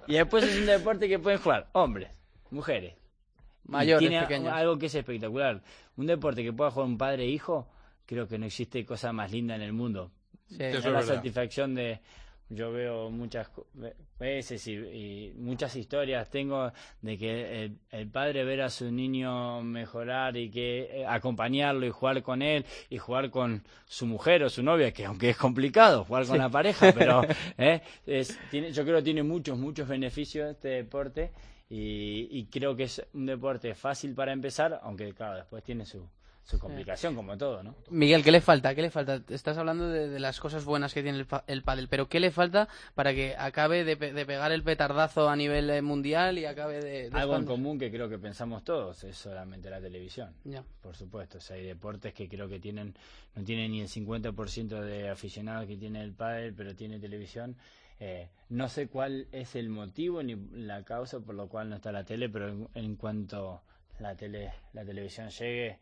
[0.08, 2.10] Y después es un deporte que pueden jugar hombres,
[2.52, 2.94] mujeres.
[3.68, 4.54] Y Mayores, tiene pequeños.
[4.54, 5.62] algo que es espectacular.
[5.98, 7.68] Un deporte que pueda jugar un padre e hijo,
[8.06, 10.12] creo que no existe cosa más linda en el mundo.
[10.48, 10.58] Sí.
[10.60, 11.16] Es la verdad.
[11.16, 12.00] satisfacción de
[12.50, 13.50] yo veo muchas
[14.18, 19.62] veces y, y muchas historias tengo de que el, el padre ver a su niño
[19.62, 24.50] mejorar y que eh, acompañarlo y jugar con él y jugar con su mujer o
[24.50, 27.22] su novia que aunque es complicado jugar con la pareja pero
[27.58, 31.32] eh, es, tiene, yo creo que tiene muchos muchos beneficios este deporte
[31.70, 36.08] y, y creo que es un deporte fácil para empezar aunque claro después tiene su
[36.44, 38.74] su complicación como todo no Miguel, ¿qué le falta?
[38.74, 39.22] ¿Qué le falta?
[39.28, 42.22] Estás hablando de, de las cosas buenas que tiene el, pa- el pádel, pero ¿qué
[42.22, 46.38] le falta para que acabe de, pe- de pegar el petardazo a nivel eh, mundial
[46.40, 47.10] y acabe de...
[47.10, 50.34] de Algo en común que creo que pensamos todos es solamente la televisión.
[50.46, 50.64] Ya.
[50.82, 52.96] Por supuesto, o sea, hay deportes que creo que tienen
[53.36, 57.58] no tienen ni el 50% de aficionados que tiene el pádel, pero tiene televisión.
[58.00, 61.92] Eh, no sé cuál es el motivo ni la causa por lo cual no está
[61.92, 63.62] la tele, pero en, en cuanto
[64.00, 65.80] la tele la televisión llegue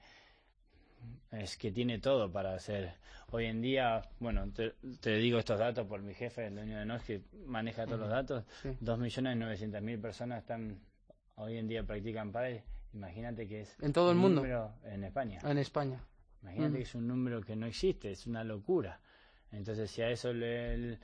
[1.32, 2.94] es que tiene todo para hacer.
[3.32, 6.86] Hoy en día, bueno, te, te digo estos datos por mi jefe, el dueño de
[6.86, 8.46] NOS, que maneja todos los datos.
[8.62, 8.70] Sí.
[8.82, 10.80] 2.900.000 personas están
[11.36, 12.62] hoy en día practican pádel.
[12.94, 14.46] Imagínate que es En todo el un mundo.
[14.86, 15.40] en España.
[15.44, 16.00] En España.
[16.44, 16.76] Imagínate Mm.
[16.78, 19.00] que es un número que no existe, es una locura.
[19.52, 20.98] Entonces, si a eso le.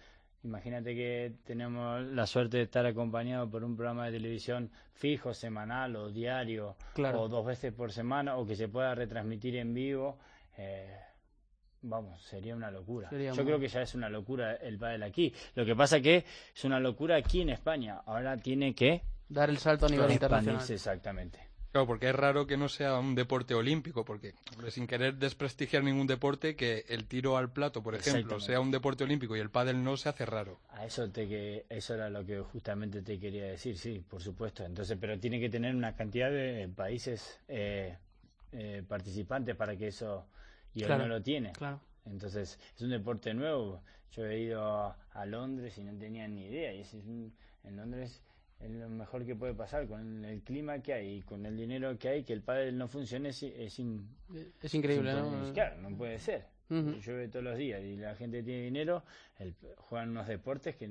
[0.43, 5.95] Imagínate que tenemos la suerte de estar acompañado por un programa de televisión fijo, semanal
[5.95, 7.21] o diario, Claro.
[7.23, 10.17] o dos veces por semana, o que se pueda retransmitir en vivo.
[10.57, 10.97] eh,
[11.83, 13.09] Vamos, sería una locura.
[13.09, 15.33] Sería Yo muy- creo que ya es una locura el pádel aquí.
[15.55, 18.01] Lo que pasa que es una locura aquí en España.
[18.05, 20.61] Ahora tiene que Dar el salto a nivel internacional.
[20.69, 21.39] exactamente.
[21.71, 25.83] Claro, porque es raro que no sea un deporte olímpico, porque hombre, sin querer desprestigiar
[25.83, 29.49] ningún deporte, que el tiro al plato, por ejemplo, sea un deporte olímpico y el
[29.49, 30.59] pádel no se hace raro.
[30.71, 34.65] A eso te que eso era lo que justamente te quería decir, sí, por supuesto.
[34.65, 37.97] Entonces, pero tiene que tener una cantidad de países eh,
[38.51, 40.25] eh, participantes para que eso
[40.73, 41.53] y Claro, no lo tiene.
[41.53, 41.79] Claro.
[42.05, 43.81] Entonces, es un deporte nuevo.
[44.11, 46.73] Yo he ido a, a Londres y no tenía ni idea.
[46.73, 48.21] Y es, es un- en Londres
[48.63, 51.97] es lo mejor que puede pasar con el clima que hay y con el dinero
[51.97, 54.07] que hay, que el pádel no funcione es, es in-
[54.61, 55.53] Es increíble, sin ¿no?
[55.53, 56.45] Claro, no puede ser.
[57.01, 59.03] Llueve todos los días y la gente tiene dinero,
[59.39, 60.89] el- juegan unos deportes que,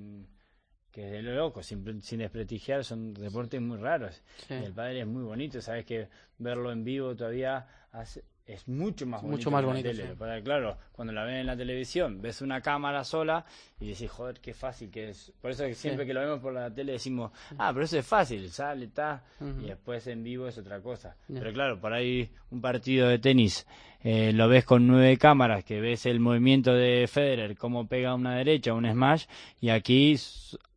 [0.91, 4.23] que es de lo loco, sin, sin desprestigiar, son deportes muy raros.
[4.49, 4.55] Sí.
[4.55, 9.23] El padre es muy bonito, sabes que verlo en vivo todavía hace- es mucho más
[9.23, 9.37] bonito.
[9.39, 10.03] Mucho más bonito, tele.
[10.03, 10.09] sí.
[10.09, 13.05] Lo que pasa es que, Claro, cuando la ven en la televisión, ves una cámara
[13.05, 13.45] sola
[13.81, 15.33] y decís, joder, qué fácil que es.
[15.41, 16.09] Por eso que siempre Sí.
[16.09, 19.23] que lo vemos por la tele decimos, ah, pero eso es fácil, sale, está,
[19.63, 21.17] y después en vivo es otra cosa.
[21.29, 23.67] Pero claro, por ahí un partido de tenis
[24.03, 28.35] eh, lo ves con nueve cámaras, que ves el movimiento de Federer, cómo pega una
[28.37, 29.27] derecha, un smash,
[29.61, 30.17] y aquí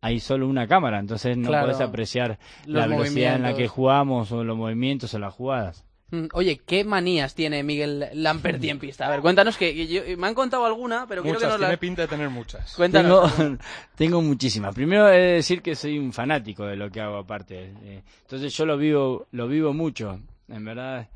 [0.01, 1.67] hay solo una cámara, entonces no Claro.
[1.67, 5.85] podés apreciar la velocidad en la que jugamos o los movimientos o las jugadas.
[6.13, 9.07] Mm, Oye, ¿qué manías tiene Miguel Lamperti en pista?
[9.07, 11.61] A ver, cuéntanos que que yo- me han contado alguna, pero quiero que Muchas, nos
[11.61, 11.67] la...
[11.69, 12.75] tiene pinta de tener muchas.
[12.75, 13.35] Cuéntanos.
[13.35, 13.57] Tengo,
[13.95, 14.75] tengo muchísimas.
[14.75, 17.73] Primero he de decir que soy un fanático de lo que hago aparte.
[17.81, 20.19] Eh, entonces yo lo vivo, lo vivo mucho.
[20.49, 21.09] En verdad,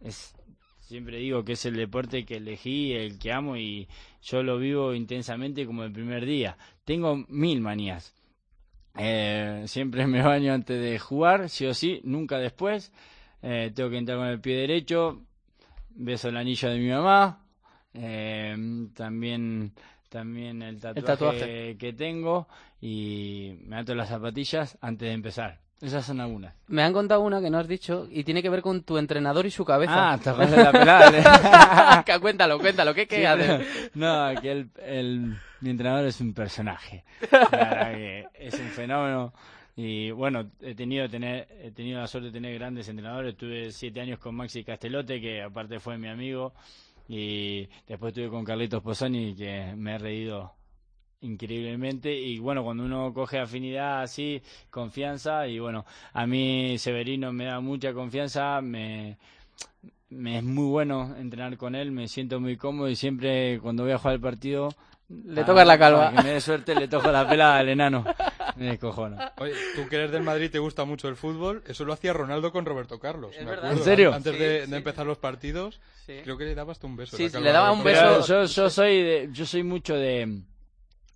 [0.00, 0.32] es,
[0.78, 3.88] siempre digo que es el deporte que elegí, el que amo y
[4.22, 6.56] yo lo vivo intensamente como el primer día.
[6.84, 8.14] Tengo mil manías.
[8.96, 12.92] Eh, siempre me baño antes de jugar, sí o sí, nunca después.
[13.42, 15.22] Eh, tengo que entrar con el pie derecho,
[15.90, 17.44] beso el anillo de mi mamá.
[17.94, 18.56] Eh,
[18.94, 19.72] también
[20.08, 21.76] también el tatuaje, tatuaje.
[21.78, 22.48] que tengo
[22.80, 25.60] y me ato las zapatillas antes de empezar.
[25.80, 26.54] Esas son algunas.
[26.66, 29.46] Me han contado una que no has dicho y tiene que ver con tu entrenador
[29.46, 30.12] y su cabeza.
[30.12, 32.04] Ah, te de la pelada.
[32.04, 33.66] Que cuéntalo, cuéntalo, ¿qué, qué Sí, hace?
[33.94, 37.04] No, que el, el- mi entrenador es un personaje.
[37.30, 39.32] La verdad que es un fenómeno.
[39.76, 43.36] Y bueno, he tenido, tener, he tenido la suerte de tener grandes entrenadores.
[43.36, 46.52] Tuve siete años con Maxi Castelote, que aparte fue mi amigo.
[47.08, 50.52] Y después estuve con Carlitos Pozzoni, que me he reído
[51.22, 52.14] increíblemente.
[52.14, 55.46] Y bueno, cuando uno coge afinidad así, confianza.
[55.46, 58.60] Y bueno, a mí Severino me da mucha confianza.
[58.60, 59.16] Me,
[60.10, 63.92] me es muy bueno entrenar con él, me siento muy cómodo y siempre cuando voy
[63.92, 64.70] a jugar el partido
[65.26, 66.12] Le tocas la calva.
[66.14, 68.04] que me dé suerte le toco la pelada al enano.
[68.56, 69.16] Me descojono.
[69.38, 72.52] Oye, tú que eres del Madrid te gusta mucho el fútbol, eso lo hacía Ronaldo
[72.52, 73.32] con Roberto Carlos.
[73.34, 73.64] Es me verdad.
[73.66, 73.78] acuerdo.
[73.78, 74.14] ¿En serio?
[74.14, 74.70] Antes Sí, de, sí.
[74.70, 76.20] de empezar los partidos, Sí.
[76.22, 77.16] creo que le dabas tú un beso.
[77.16, 78.24] Sí, le daba un beso.
[78.26, 80.42] Yo, yo soy de, yo soy mucho de,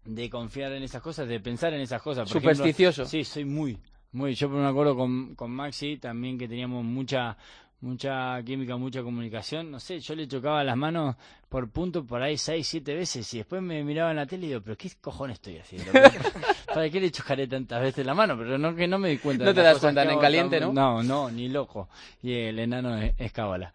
[0.05, 2.29] de confiar en esas cosas, de pensar en esas cosas.
[2.29, 3.05] Por ejemplo, Supersticioso.
[3.05, 3.79] sí, soy muy,
[4.13, 4.35] muy.
[4.35, 7.37] Yo me acuerdo con, con Maxi también que teníamos mucha
[7.85, 11.17] mucha química, mucha comunicación, no sé, yo le chocaba las manos
[11.49, 14.49] por punto por ahí seis, siete veces y después me miraba en la tele y
[14.49, 15.93] digo, pero qué cojones estoy haciendo,
[16.75, 18.37] ¿para qué le chocaré tantas veces la mano?
[18.37, 19.45] Pero no que no me di cuenta.
[19.45, 20.73] No de te das cuenta, en caliente, ¿no?
[20.73, 21.89] No, no, ni loco.
[22.23, 23.75] Y el enano es, es cábala.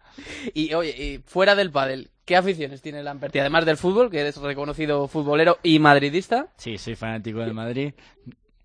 [0.52, 3.38] Y oye, y fuera del pádel, ¿qué aficiones tiene Lamperti?
[3.38, 6.48] Además del fútbol, que eres reconocido futbolero y madridista.
[6.56, 7.92] Sí, soy fanático del Madrid.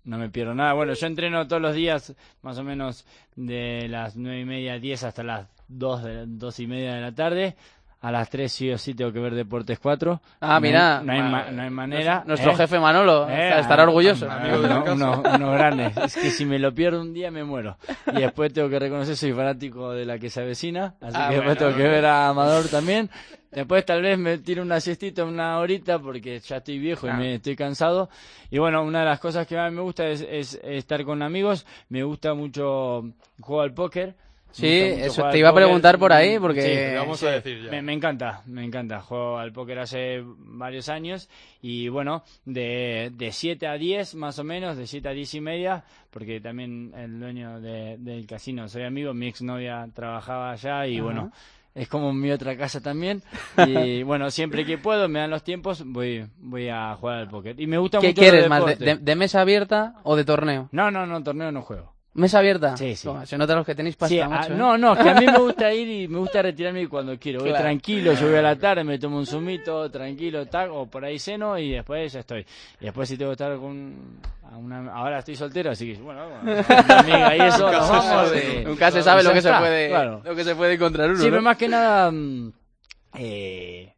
[0.06, 0.72] No me pierdo nada.
[0.72, 5.04] Bueno, yo entreno todos los días, más o menos de las nueve y media, diez
[5.04, 7.56] hasta las dos, de, dos y media de la tarde.
[8.02, 10.20] A las tres sí o sí tengo que ver Deportes 4.
[10.40, 11.00] Ah, mira.
[11.02, 12.22] No hay, ma- no hay manera.
[12.26, 12.56] Nuestro ¿eh?
[12.56, 14.30] jefe Manolo Eh, estará ah, orgulloso.
[14.30, 15.38] Amigo de la uno- casa.
[15.38, 15.96] grandes.
[15.96, 17.78] Es que si me lo pierdo un día me muero.
[18.12, 20.94] Y después tengo que reconocer soy fanático de la que se avecina.
[21.00, 21.72] Así Ah, que después bueno.
[21.74, 23.10] tengo que ver a Amador también.
[23.56, 27.34] Después tal vez me tiro una siestita una horita porque ya estoy viejo y me
[27.36, 28.10] estoy cansado.
[28.50, 31.64] Y bueno, una de las cosas que más me gusta es, es estar con amigos.
[31.88, 33.02] Me gusta mucho
[33.40, 34.08] jugar al póker.
[34.08, 34.14] Me
[34.52, 34.66] Sí,
[35.02, 37.70] eso te iba a preguntar por ahí, porque- Sí, vamos a decir ya.
[37.70, 39.00] me, me encanta, me encanta.
[39.00, 41.28] Juego al póker hace varios años
[41.62, 45.40] y bueno, de, de 7 a 10 más o menos, de 7 a 10 y
[45.40, 51.00] media, porque también el dueño de- del casino soy amigo, mi exnovia trabajaba allá y
[51.00, 51.32] bueno,
[51.76, 53.22] es como mi otra casa también.
[53.68, 57.60] Y bueno, siempre que puedo, me dan los tiempos, voy, voy a jugar al póker.
[57.60, 60.68] Y me gusta ¿Qué mucho quieres el más, de- de mesa abierta o de torneo?
[60.72, 61.92] No, no, no, torneo no juego.
[62.16, 62.76] ¿Mesa abierta?
[62.76, 63.04] Sí, sí.
[63.06, 64.56] Toma, se nota los que tenéis pasta, Sí, ah, macho, ¿eh?
[64.56, 67.40] no, no, que a mí me gusta ir y me gusta retirarme cuando quiero.
[67.40, 67.64] Voy Claro.
[67.64, 71.18] tranquilo, yo voy a la tarde, me tomo un zumito, tranquilo, tac, o por ahí
[71.18, 72.46] ceno y después ya estoy.
[72.80, 74.18] Y después si tengo que estar con
[74.56, 74.92] una...
[74.92, 78.64] Ahora estoy soltero, así que bueno, bueno, amiga y eso, Nunca se vamos sabe, y-
[78.64, 80.22] nunca se y sabe ya lo que se puede claro.
[80.24, 81.30] lo que se puede encontrar uno, Sí, ¿no?
[81.30, 82.52] pero más que nada, mm,
[83.18, 83.92] eh,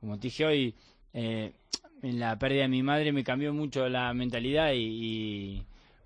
[0.00, 0.74] como te dije hoy,
[1.12, 1.52] eh,
[2.02, 5.62] en la pérdida de mi madre me cambió mucho la mentalidad y, y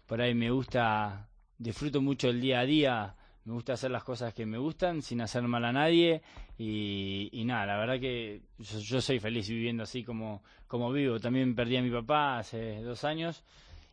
[0.06, 1.26] por ahí me gusta,
[1.62, 5.20] disfruto mucho el día a día, me gusta hacer las cosas que me gustan sin
[5.20, 6.22] hacer mal a nadie
[6.58, 11.18] y, y nada, la verdad que yo, soy feliz viviendo así como, como vivo.
[11.18, 13.44] También perdí a mi papá hace dos años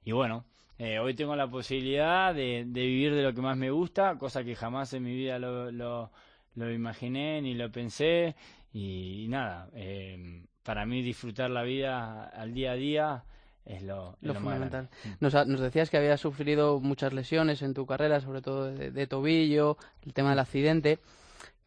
[0.03, 0.45] y bueno,
[0.77, 4.43] eh, hoy tengo la posibilidad de, de vivir de lo que más me gusta, cosa
[4.43, 6.12] que jamás en mi vida lo, lo,
[6.55, 8.36] lo imaginé ni lo pensé
[8.71, 13.23] y, nada, eh, para mí disfrutar la vida al día a día
[13.65, 14.89] es lo, fundamental.
[14.89, 15.48] grande.
[15.48, 19.78] Nos, decías que habías sufrido muchas lesiones en tu carrera, sobre todo de, de tobillo,
[20.06, 21.00] el tema del accidente.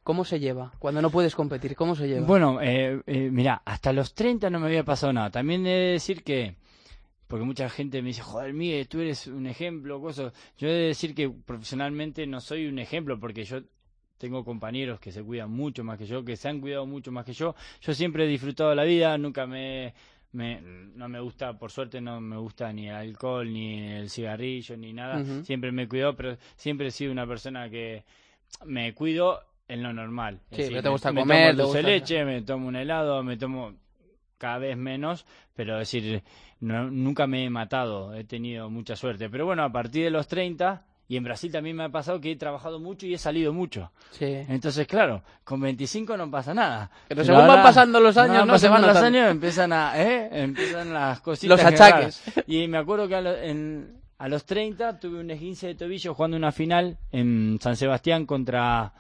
[0.03, 0.73] ¿Cómo se lleva?
[0.81, 2.27] Cuando no puedes competir, ¿cómo se lleva?
[2.27, 5.31] Bueno, eh, eh, mira, hasta los 30 no me había pasado nada.
[5.31, 6.57] También he de decir que,
[7.29, 10.33] porque mucha gente me dice, joder, Miguel, tú eres un ejemplo, cosas.
[10.59, 13.61] Yo he de decir que profesionalmente no soy un ejemplo, porque yo
[14.19, 17.25] tengo compañeros que se cuidan mucho más que yo, que se han cuidado mucho más
[17.25, 17.55] que yo.
[17.81, 19.95] Yo siempre he disfrutado la vida, nunca me,
[20.33, 20.61] me
[20.95, 24.93] no me gusta, por suerte no me gusta ni el alcohol, ni el cigarrillo, ni
[24.93, 25.19] nada.
[25.45, 28.05] Siempre me he cuidado, pero siempre he sido una persona que
[28.65, 30.41] me cuido en lo normal.
[30.51, 33.23] Sí, decir, te me- gusta me comer, te tomo dulce leche, me tomo un helado,
[33.23, 33.75] me tomo
[34.39, 36.23] cada vez menos, pero es decir,
[36.61, 39.31] no- nunca me he matado, he tenido mucha suerte.
[39.31, 42.31] Pero bueno, a partir de los 30, y en Brasil también me ha pasado que
[42.33, 43.91] he trabajado mucho y he salido mucho.
[44.13, 44.25] Sí.
[44.49, 46.91] Entonces, claro, con 25 no pasa nada.
[47.09, 49.19] Pero según van pasando los años, no se van los notando.
[49.19, 50.29] años, empiezan a, ¿eh?
[50.33, 51.51] Empiezan las cositas.
[51.51, 52.23] Los que achaques.
[52.47, 56.15] Y me acuerdo que a, lo- en- a los 30 tuve un esguince de tobillo
[56.15, 58.95] jugando una final en San Sebastián contra,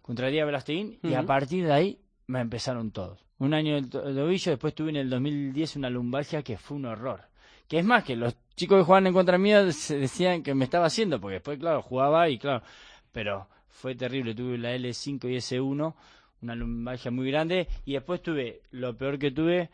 [0.00, 3.18] contra Díaz Belasteguín y a partir de ahí me empezaron todos.
[3.38, 7.22] Un año el tobillo, después tuve en el 2010 una lumbalgia que fue un horror.
[7.70, 10.64] Que es más, que los chicos que jugaban en contra mía se decían que me
[10.64, 12.64] estaba haciendo, porque después, claro, jugaba y claro,
[13.12, 14.34] pero fue terrible.
[14.34, 15.94] Tuve la L5 y S1,
[16.42, 19.70] una lumbalgia muy grande, y después tuve lo peor que tuve,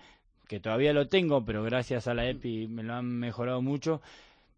[0.47, 4.03] que todavía lo tengo, pero gracias a la EPI me lo han mejorado mucho.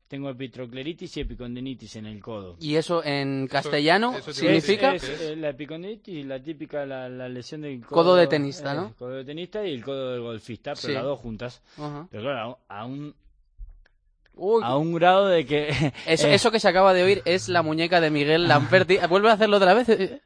[0.08, 2.56] Tengo epitrocleritis y epicondinitis en el codo.
[2.60, 4.94] ¿Y eso en castellano eso significa?
[4.96, 8.76] Es, es, la epicondilitis, la típica, la, la lesión del codo, Codo de tenista, eh,
[8.76, 8.86] ¿no?
[8.88, 10.92] El codo de tenista y el codo del golfista, pero Sí.
[10.92, 11.62] las dos juntas.
[11.76, 12.08] Ajá.
[12.10, 13.14] Pero claro, a un,
[14.38, 15.68] Uy, a un grado de que...
[16.06, 18.98] eso, eh, eso que se acaba de oír es la muñeca de Miguel Lamperti.
[19.08, 19.88] Vuelve a hacerlo otra vez.
[19.90, 20.22] eh,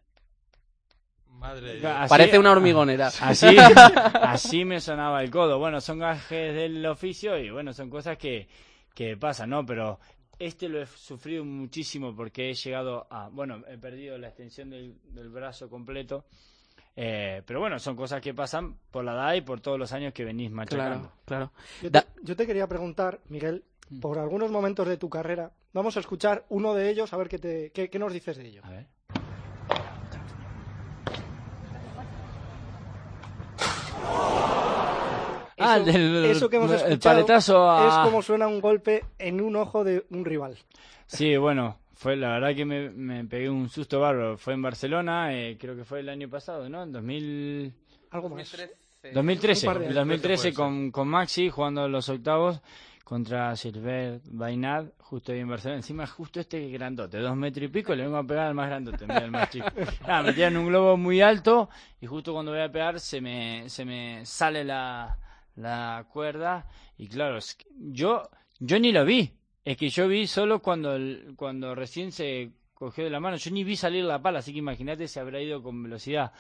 [1.28, 1.92] Madre de Dios.
[1.96, 3.08] así- Parece una hormigonera.
[3.20, 5.58] Así, así me sonaba el codo.
[5.58, 8.48] Bueno, son gajes del oficio y bueno, son cosas que,
[8.94, 9.66] que pasan, ¿no?
[9.66, 9.98] Pero
[10.38, 14.96] este lo he sufrido muchísimo porque he llegado a, bueno, he perdido la extensión del,
[15.04, 16.26] del brazo completo.
[16.94, 20.12] Eh, pero bueno, son cosas que pasan por la edad y por todos los años
[20.12, 21.10] que venís machacando.
[21.24, 21.52] Claro, claro.
[21.82, 23.64] Yo te, yo te quería preguntar, Miguel.
[24.00, 27.38] Por algunos momentos de tu carrera, vamos a escuchar uno de ellos, a ver qué,
[27.38, 28.62] te, qué, qué nos dices de ello.
[28.64, 28.86] A ver.
[35.58, 39.04] Ah, Eso- del- eso que hemos el escuchado paletazo a- es como suena un golpe
[39.18, 40.56] en un ojo de un rival.
[41.06, 44.36] Sí, bueno, fue la verdad que me, me pegué un susto bárbaro.
[44.38, 46.82] Fue en Barcelona, eh, creo que fue el año pasado, ¿no?
[46.82, 47.72] En 2000...
[48.10, 48.56] Algo más.
[49.14, 50.06] 2013, Un par de el años.
[50.06, 52.60] 2013 puede con, con Maxi jugando los octavos
[53.04, 55.78] contra Silver Bainad, justo ahí en Barcelona.
[55.78, 59.06] Encima, justo este grandote, dos metros y pico, le vengo a pegar al más grandote,
[59.06, 59.66] mira, el más chico.
[60.06, 61.68] Nada, me tiran un globo muy alto
[62.00, 65.18] y justo cuando voy a pegar se me, se me sale la,
[65.56, 68.22] la cuerda y claro, es que yo,
[68.58, 69.32] yo ni lo vi.
[69.64, 73.36] Es que yo vi solo cuando, el- cuando recién se cogió de la mano.
[73.36, 76.32] Yo ni vi salir la pala, así que imagínate si habrá ido con velocidad.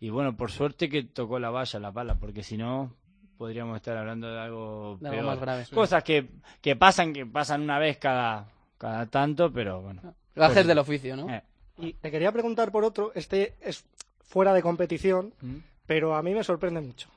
[0.00, 2.94] Y bueno, por suerte que tocó la valla, la pala, porque si no
[3.36, 5.24] podríamos estar hablando de algo De algo peor.
[5.24, 5.66] más grave.
[5.72, 6.28] Cosas que,
[6.60, 10.02] que pasan, que pasan una vez cada, cada tanto, pero bueno.
[10.34, 11.28] Gajes Pues- del oficio, ¿no?
[11.32, 11.42] Eh.
[11.78, 13.84] Y te quería preguntar por otro, este es
[14.24, 15.56] fuera de competición, ¿Mm?
[15.86, 17.08] pero a mí me sorprende mucho.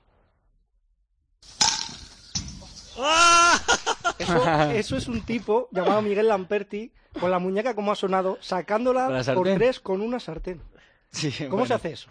[4.19, 9.07] Eso, eso es un tipo llamado Miguel Lamperti, con la muñeca como ha sonado, sacándola
[9.09, 10.61] la por tres con una sartén.
[11.11, 12.09] Sí, ¿Cómo se hace eso?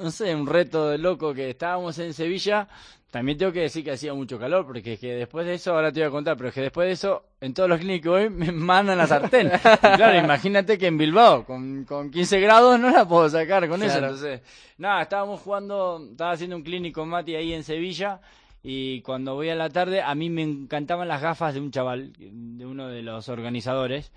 [0.00, 2.68] No sé, un reto de loco que estábamos en Sevilla.
[3.10, 5.92] También tengo que decir que hacía mucho calor, porque es que después de eso, ahora
[5.92, 8.08] te voy a contar, pero es que después de eso, en todos los clínicos que
[8.08, 9.48] voy, me mandan la sartén.
[9.52, 13.82] Y claro, imagínate que en Bilbao, con, con 15 grados, no la puedo sacar con
[13.82, 13.98] eso.
[13.98, 14.14] Claro.
[14.14, 14.40] Entonces,
[14.78, 18.20] nada, estábamos jugando, estaba haciendo un clínico con Mati ahí en Sevilla.
[18.62, 22.14] Y cuando voy a la tarde, a mí me encantaban las gafas de un chaval,
[22.16, 24.10] de uno de los organizadores.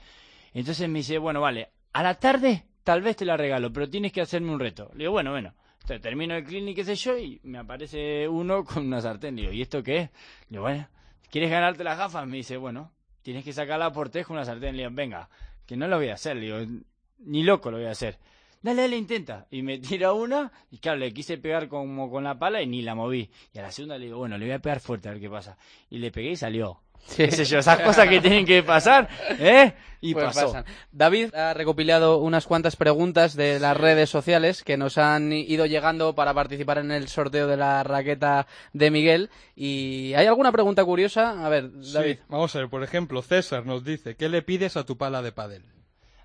[0.54, 4.14] Entonces me dice, bueno, vale, a la tarde tal vez te la regalo, pero tienes
[4.14, 4.90] que hacerme un reto.
[4.94, 5.54] Le digo, bueno, bueno.
[5.86, 9.36] Termino el clínico, qué sé yo, y me aparece uno con una sartén.
[9.36, 10.10] Le digo, ¿y esto qué es?
[10.50, 10.88] Digo, bueno,
[11.30, 12.28] ¿quieres ganarte las gafas?
[12.28, 14.76] Me dice, bueno, tienes que sacarla por tres con una sartén.
[14.76, 15.30] Le digo, venga,
[15.66, 16.38] que no lo voy a hacer.
[16.38, 16.82] Le digo,
[17.20, 18.18] ni loco lo voy a hacer.
[18.62, 19.46] Dale, dale, intenta.
[19.52, 22.82] Y me tira una, y claro, le quise pegar como con la pala y ni
[22.82, 23.30] la moví.
[23.54, 25.30] Y a la segunda le digo, bueno, le voy a pegar fuerte a ver qué
[25.30, 25.58] pasa.
[25.90, 26.82] Y le pegué y salió.
[27.06, 27.24] Sí.
[27.26, 29.08] Qué sé yo, esas cosas que tienen que pasar,
[29.40, 29.74] ¿eh?
[30.02, 30.48] Y Pues pasó.
[30.48, 30.66] pasan.
[30.92, 36.14] David ha recopilado unas cuantas preguntas de las redes sociales que nos han ido llegando
[36.14, 39.30] para participar en el sorteo de la raqueta de Miguel.
[39.56, 41.44] ¿Y hay alguna pregunta curiosa?
[41.44, 42.16] A ver, David.
[42.18, 45.24] Sí, vamos a ver, por ejemplo, César nos dice, ¿qué le pides a tu pala
[45.24, 45.64] de pádel?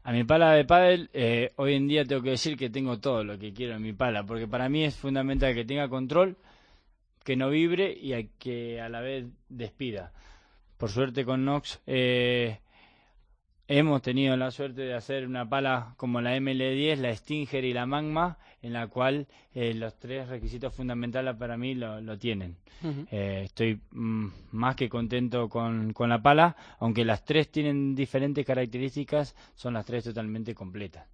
[0.02, 3.22] A mi pala de pádel, eh, hoy en día tengo que decir que tengo todo
[3.24, 6.36] lo que quiero en mi pala, porque para mí es fundamental que tenga control,
[7.24, 10.12] que no vibre y a- que a la vez despida.
[10.80, 12.58] Por suerte con Nox eh,
[13.68, 17.84] hemos tenido la suerte de hacer una pala como la ML10, la Stinger y la
[17.84, 22.56] Magma, en la cual eh, los tres requisitos fundamentales para mí lo, lo tienen.
[23.10, 28.46] Eh, estoy mm, más que contento con, con la pala, aunque las tres tienen diferentes
[28.46, 31.06] características, son las tres totalmente completas.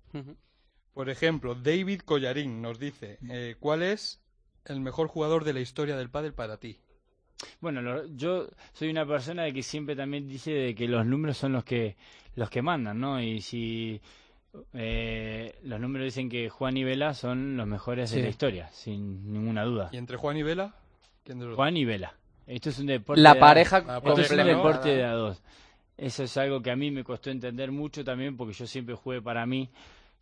[0.95, 4.23] Por ejemplo, David Collarín nos dice, eh, ¿cuál es
[4.65, 6.79] el mejor jugador de la historia del pádel para ti?
[7.61, 11.37] Bueno, lo- yo soy una persona de que siempre también dice de que los números
[11.37, 11.97] son los que
[12.35, 13.21] los que mandan, ¿no?
[13.21, 14.01] Y si
[14.75, 18.17] eh, los números dicen que Juan y Vela son los mejores Sí.
[18.17, 19.91] de la historia, sin ninguna duda.
[19.93, 20.75] ¿Y entre Juan y Vela?
[21.25, 21.57] ¿Quién de los dos?
[21.57, 22.15] Juan y Vela.
[22.47, 23.21] Esto es un deporte.
[23.21, 25.43] La de pareja Ah, Esto es un deporte de a dos.
[25.99, 29.21] Eso es algo que a mí me costó entender mucho también porque yo siempre jugué
[29.23, 29.69] para mí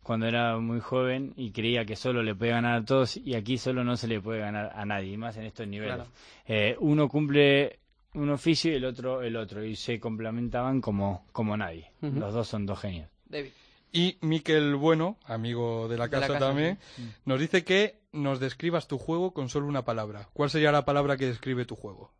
[0.05, 3.57] cuando era muy joven y creía que solo le puede ganar a todos y aquí
[3.57, 5.95] solo no se le puede ganar a nadie, y más en estos niveles.
[5.95, 6.11] Claro.
[6.45, 7.79] Eh, uno cumple
[8.13, 11.91] un oficio y el otro el otro y se complementaban como, como nadie.
[12.01, 13.09] Los dos son dos genios.
[13.25, 13.49] David.
[13.91, 16.77] Y Miquel Bueno, amigo de la De la casa, casa, también,
[17.25, 20.29] nos dice que nos describas tu juego con solo una palabra.
[20.33, 22.11] ¿Cuál sería la palabra que describe tu juego?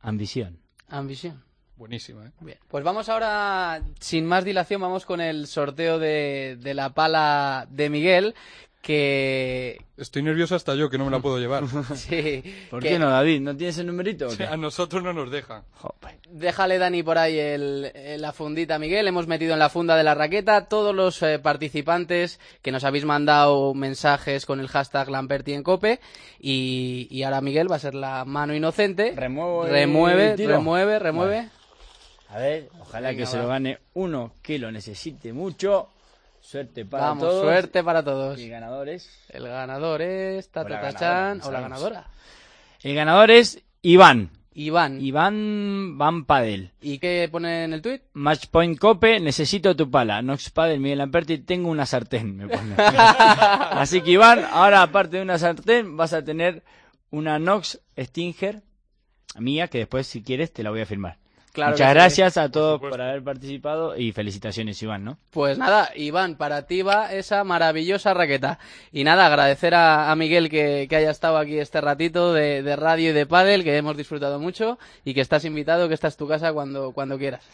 [0.00, 0.60] Ambición.
[0.86, 1.42] Ambición.
[1.82, 2.30] Buenísima, ¿eh?
[2.38, 7.66] Bien, pues vamos ahora, sin más dilación, vamos con el sorteo de, de la pala
[7.70, 8.36] de Miguel,
[8.80, 9.80] que...
[9.96, 11.64] Estoy nervioso hasta yo, que no me la puedo llevar.
[11.96, 13.40] Sí, ¿Por que- qué no, David?
[13.40, 14.26] ¿No tienes el numerito?
[14.26, 14.36] o O qué?
[14.38, 15.62] sea, a nosotros no nos dejan.
[15.74, 16.18] Jope.
[16.30, 19.06] Déjale, Dani, por ahí el, la fundita, Miguel.
[19.08, 23.04] Hemos metido en la funda de la raqueta todos los eh, participantes que nos habéis
[23.04, 25.98] mandado mensajes con el hashtag Lamperti en Cope.
[26.40, 29.14] Y, y ahora Miguel va a ser la mano inocente.
[29.16, 30.52] Remuevo el remueve, tiro.
[30.56, 31.48] remueve, remueve.
[32.32, 33.42] A ver, ojalá Venga, que se va.
[33.42, 35.88] lo gane uno que lo necesite mucho.
[36.40, 37.42] Suerte para Vamos, todos.
[37.42, 38.38] suerte para todos.
[38.40, 39.10] Y ganadores.
[39.28, 42.06] El ganador es Tatatachan ganadora, o la ganadora.
[42.82, 44.30] El ganador es Iván.
[44.54, 45.00] Iván.
[45.00, 46.72] Iván Van Padel.
[46.80, 48.02] ¿Y qué pone en el tuit?
[48.14, 50.20] Matchpoint Cope, necesito tu pala.
[50.22, 52.74] Nox Padel, Miguel Lamperti, tengo una sartén, me pone.
[52.76, 56.62] Así que Iván, ahora aparte de una sartén, vas a tener
[57.10, 58.62] una Nox Stinger
[59.38, 61.18] mía, que después, si quieres, te la voy a firmar.
[61.52, 61.94] Claro Muchas sí.
[61.94, 65.18] gracias a todos por haber participado y felicitaciones, Iván, ¿no?
[65.30, 68.58] Pues nada, Iván, para ti va esa maravillosa raqueta.
[68.90, 72.76] Y nada, agradecer a, a Miguel que, que haya estado aquí este ratito de, de
[72.76, 76.16] radio y de pádel, que hemos disfrutado mucho y que estás invitado, que esta es
[76.16, 77.46] tu casa cuando, cuando quieras.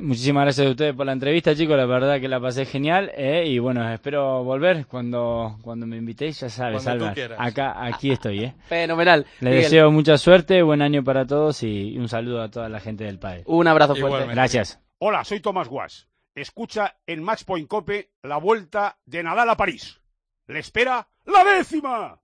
[0.00, 1.76] Muchísimas gracias a ustedes por la entrevista, chicos.
[1.76, 3.10] La verdad que la pasé genial.
[3.16, 6.40] eh, y bueno, espero volver cuando, cuando me invitéis.
[6.40, 6.82] Ya sabes,
[7.14, 7.38] quieras.
[7.40, 8.54] Acá, aquí estoy, ¿eh?
[8.68, 9.26] Fenomenal.
[9.40, 12.80] Les Miguel, deseo mucha suerte, buen año para todos y un saludo a toda la
[12.80, 14.06] gente del Un abrazo fuerte.
[14.06, 14.34] Igualmente.
[14.34, 14.80] Gracias.
[14.98, 16.08] Hola, soy Tomás Guas.
[16.34, 20.00] Escucha en Matchpoint Cope la vuelta de Nadal a París.
[20.46, 22.18] Le espera la décima.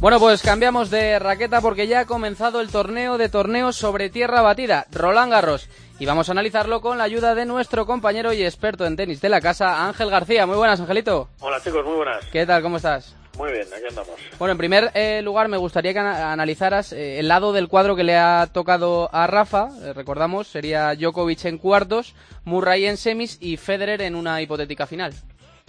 [0.00, 4.40] Bueno, pues cambiamos de raqueta porque ya ha comenzado el torneo de torneos sobre tierra
[4.40, 5.68] batida, Roland Garros.
[5.98, 9.28] Y vamos a analizarlo con la ayuda de nuestro compañero y experto en tenis de
[9.28, 10.46] la casa, Ángel García.
[10.46, 11.28] Muy buenas, Angelito.
[11.40, 12.24] Hola chicos, muy buenas.
[12.32, 12.62] ¿Qué tal?
[12.62, 13.14] ¿Cómo estás?
[13.40, 14.38] Muy bien, aquí andamos.
[14.38, 17.96] Bueno, en primer eh, lugar me gustaría que ana- analizaras eh, el lado del cuadro
[17.96, 19.68] que le ha tocado a Rafa.
[19.82, 22.14] Eh, recordamos, sería Djokovic en cuartos,
[22.44, 25.12] Murray en semis y Federer en una hipotética final.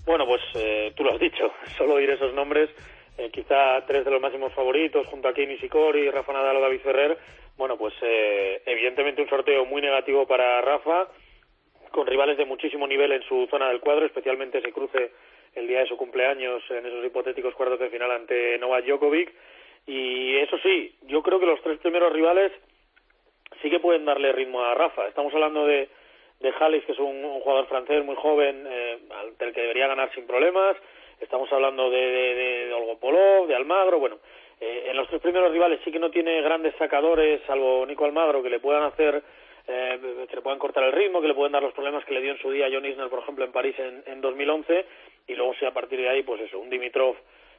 [0.06, 2.70] Bueno, pues eh, tú lo has dicho, solo oír esos nombres,
[3.32, 7.18] quizá tres de los máximos favoritos, junto a Kei Nishikori, Rafa Nadal o David Ferrer.
[7.56, 11.08] Bueno, pues eh, evidentemente un sorteo muy negativo para Rafa,
[11.92, 15.12] con rivales de muchísimo nivel en su zona del cuadro, especialmente ese cruce
[15.56, 19.34] el día de su cumpleaños en esos hipotéticos cuartos de final ante Novak Djokovic.
[19.88, 22.52] Y eso sí, yo creo que los tres primeros rivales
[23.62, 25.08] sí que pueden darle ritmo a Rafa.
[25.08, 25.90] Estamos hablando de,
[26.40, 30.14] de Halis, que es un, jugador francés muy joven, eh, ante el que debería ganar
[30.14, 30.78] sin problemas.
[31.20, 32.36] Estamos hablando de, de,
[32.68, 34.00] de Olgopolov, de Almagro.
[34.00, 34.18] Bueno,
[34.60, 38.44] eh, en los tres primeros rivales sí que no tiene grandes sacadores, salvo Nico Almagro,
[38.44, 39.24] que le puedan hacer,
[39.72, 42.22] eh, que le puedan cortar el ritmo, que le pueden dar los problemas que le
[42.22, 44.86] dio en su día John Isner, por ejemplo, en París en, en 2011.
[45.28, 47.16] Y luego sí, a partir de ahí, pues eso, un Dimitrov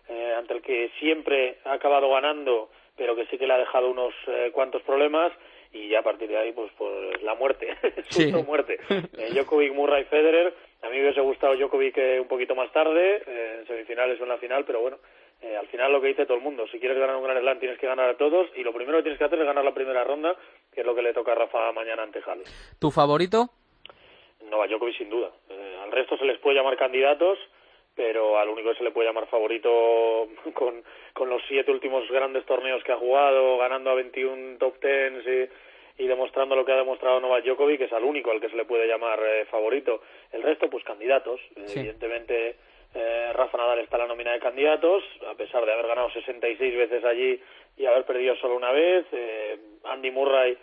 [0.09, 3.91] eh, ante el que siempre ha acabado ganando, pero que sí que le ha dejado
[3.91, 5.33] unos eh, cuantos problemas
[5.73, 7.69] y ya a partir de ahí pues pues la muerte
[8.11, 8.25] Sí.
[8.25, 10.53] susto muerte eh, Djokovic Murray Federer
[10.83, 14.25] a mí me hubiese gustado Djokovic eh, un poquito más tarde eh, en semifinales o
[14.25, 14.99] en la final pero bueno
[15.43, 17.59] eh, al final lo que dice todo el mundo si quieres ganar un gran slam
[17.59, 19.75] tienes que ganar a todos y lo primero que tienes que hacer es ganar la
[19.75, 20.37] primera ronda
[20.73, 22.45] que es lo que le toca a Rafa mañana ante Halle
[22.79, 23.51] ¿Tu favorito?
[24.51, 25.31] Novak Djokovic sin duda.
[25.49, 27.39] Eh, al resto se les puede llamar candidatos,
[27.95, 29.71] pero al único que se le puede llamar favorito
[30.55, 30.83] con,
[31.13, 36.03] con los siete últimos grandes torneos que ha jugado, ganando a 21 top tens y,
[36.05, 38.65] y demostrando lo que ha demostrado Novak Djokovic, es al único al que se le
[38.65, 40.03] puede llamar eh, favorito.
[40.33, 41.41] El resto, pues candidatos.
[41.67, 41.81] Sí.
[41.81, 42.57] Evidentemente,
[42.95, 46.77] eh, Rafa Nadal está en la nómina de candidatos, a pesar de haber ganado 66
[46.77, 47.41] veces allí
[47.77, 49.07] y haber perdido solo una vez.
[49.13, 50.57] Eh, Andy Murray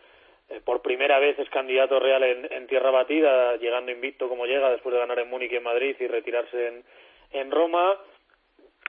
[0.50, 4.70] eh, por primera vez es candidato real en, en tierra batida, llegando invicto como llega
[4.70, 6.84] después de ganar en Múnich y en Madrid y retirarse en,
[7.32, 7.98] en Roma.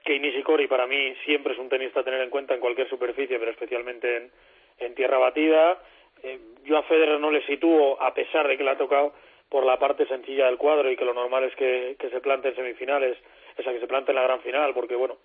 [0.03, 3.37] Kei Nishikori para mí siempre es un tenista a tener en cuenta en cualquier superficie,
[3.37, 4.31] pero especialmente en,
[4.79, 5.79] en tierra batida.
[6.23, 9.13] Eh, yo a Federer no le sitúo, a pesar de que le ha tocado,
[9.51, 12.47] por la parte sencilla del cuadro y que lo normal es que, que se plante
[12.47, 13.17] en semifinales,
[13.57, 15.17] esa que se plante en la gran final, porque bueno,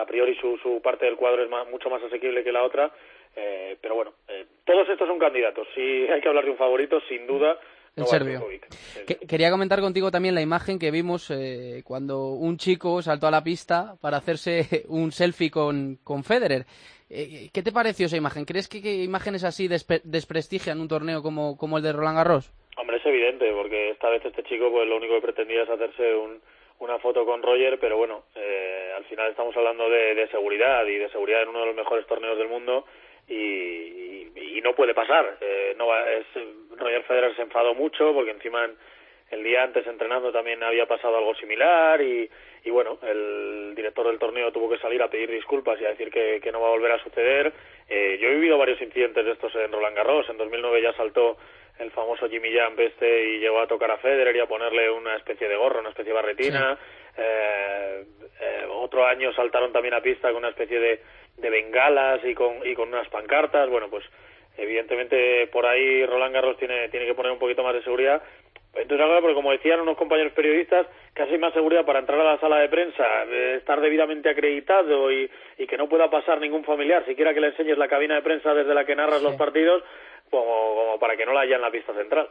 [0.00, 2.92] a priori su, su parte del cuadro es más, mucho más asequible que la otra,
[3.34, 5.66] eh, pero bueno, eh, todos estos son candidatos.
[5.74, 7.58] Si hay que hablar de un favorito, sin duda,
[7.96, 8.44] el serbio.
[9.28, 13.44] quería comentar contigo también la imagen que vimos eh, cuando un chico saltó a la
[13.44, 16.66] pista para hacerse un selfie con, con Federer.
[17.10, 18.44] Eh, ¿Qué te pareció esa imagen?
[18.44, 22.50] ¿Crees que, imágenes así desprestigian un torneo como, como el de Roland Garros?
[23.04, 26.40] Es evidente, porque esta vez este chico pues lo único que pretendía es hacerse un,
[26.78, 30.96] una foto con Roger, pero bueno, eh, al final estamos hablando de, de seguridad y
[30.96, 32.86] de seguridad en uno de los mejores torneos del mundo
[33.28, 35.36] y, y, no puede pasar.
[35.38, 36.24] Eh, no es,
[36.78, 38.70] Roger Federer se enfadó mucho porque encima
[39.30, 42.30] el día antes entrenando también había pasado algo similar y,
[42.64, 46.10] y bueno, el director del torneo tuvo que salir a pedir disculpas y a decir
[46.10, 47.52] que, que no va a volver a suceder.
[47.86, 50.26] Eh, yo he vivido varios incidentes de estos en Roland Garros.
[50.30, 51.36] En 2009 ya saltó
[51.78, 55.16] el famoso Jimmy Jump este y llegó a tocar a Federer y a ponerle una
[55.16, 56.78] especie de gorro, una especie de barretina.
[57.16, 58.04] Eh,
[58.40, 61.00] eh, otro año saltaron también a pista con una especie de,
[61.36, 63.68] de bengalas y con, y con unas pancartas.
[63.68, 64.04] Bueno, pues
[64.56, 68.22] evidentemente por ahí Roland Garros tiene, tiene que poner un poquito más de seguridad.
[68.74, 72.40] Entonces ahora, porque como decían unos compañeros periodistas, casi más seguridad para entrar a la
[72.40, 73.04] sala de prensa,
[73.56, 77.78] estar debidamente acreditado y, y, que no pueda pasar ningún familiar, siquiera que le enseñes
[77.78, 79.84] la cabina de prensa desde la que narras los partidos,
[80.40, 82.28] como, para que no la haya en la pista central.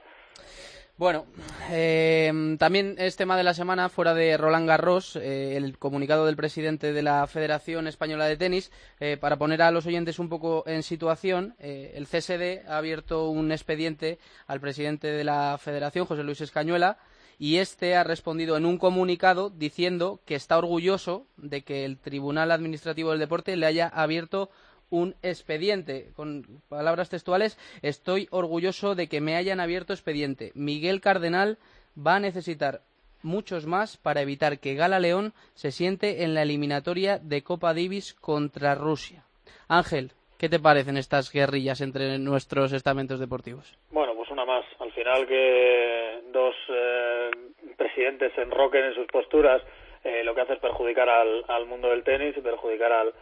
[0.96, 1.26] Bueno,
[1.72, 6.36] eh, también es tema de la semana, fuera de Roland Garros, eh, el comunicado del
[6.36, 10.64] presidente de la Federación Española de Tenis, eh, para poner a los oyentes un poco
[10.68, 16.42] en situación, el CSD ha abierto un expediente al presidente de la Federación, José Luis
[16.42, 17.00] Escañuela,
[17.40, 22.52] y este ha respondido en un comunicado diciendo que está orgulloso de que el Tribunal
[22.52, 24.52] Administrativo del Deporte le haya abierto
[24.94, 26.12] un expediente.
[26.16, 30.52] Con palabras textuales, estoy orgulloso de que me hayan abierto expediente.
[30.54, 31.58] Miguel Cardenal
[31.98, 32.82] va a necesitar
[33.24, 38.14] muchos más para evitar que Gala León se siente en la eliminatoria de Copa Davis
[38.14, 39.24] contra Rusia.
[39.68, 43.76] Ángel, ¿qué te parecen estas guerrillas entre nuestros estamentos deportivos?
[43.90, 44.64] Bueno, pues una más.
[44.80, 47.32] Al final que dos eh,
[47.78, 49.64] presidentes se enroquen en sus posturas,
[50.04, 53.14] eh, lo que hace es perjudicar al, al mundo del tenis, perjudicar al,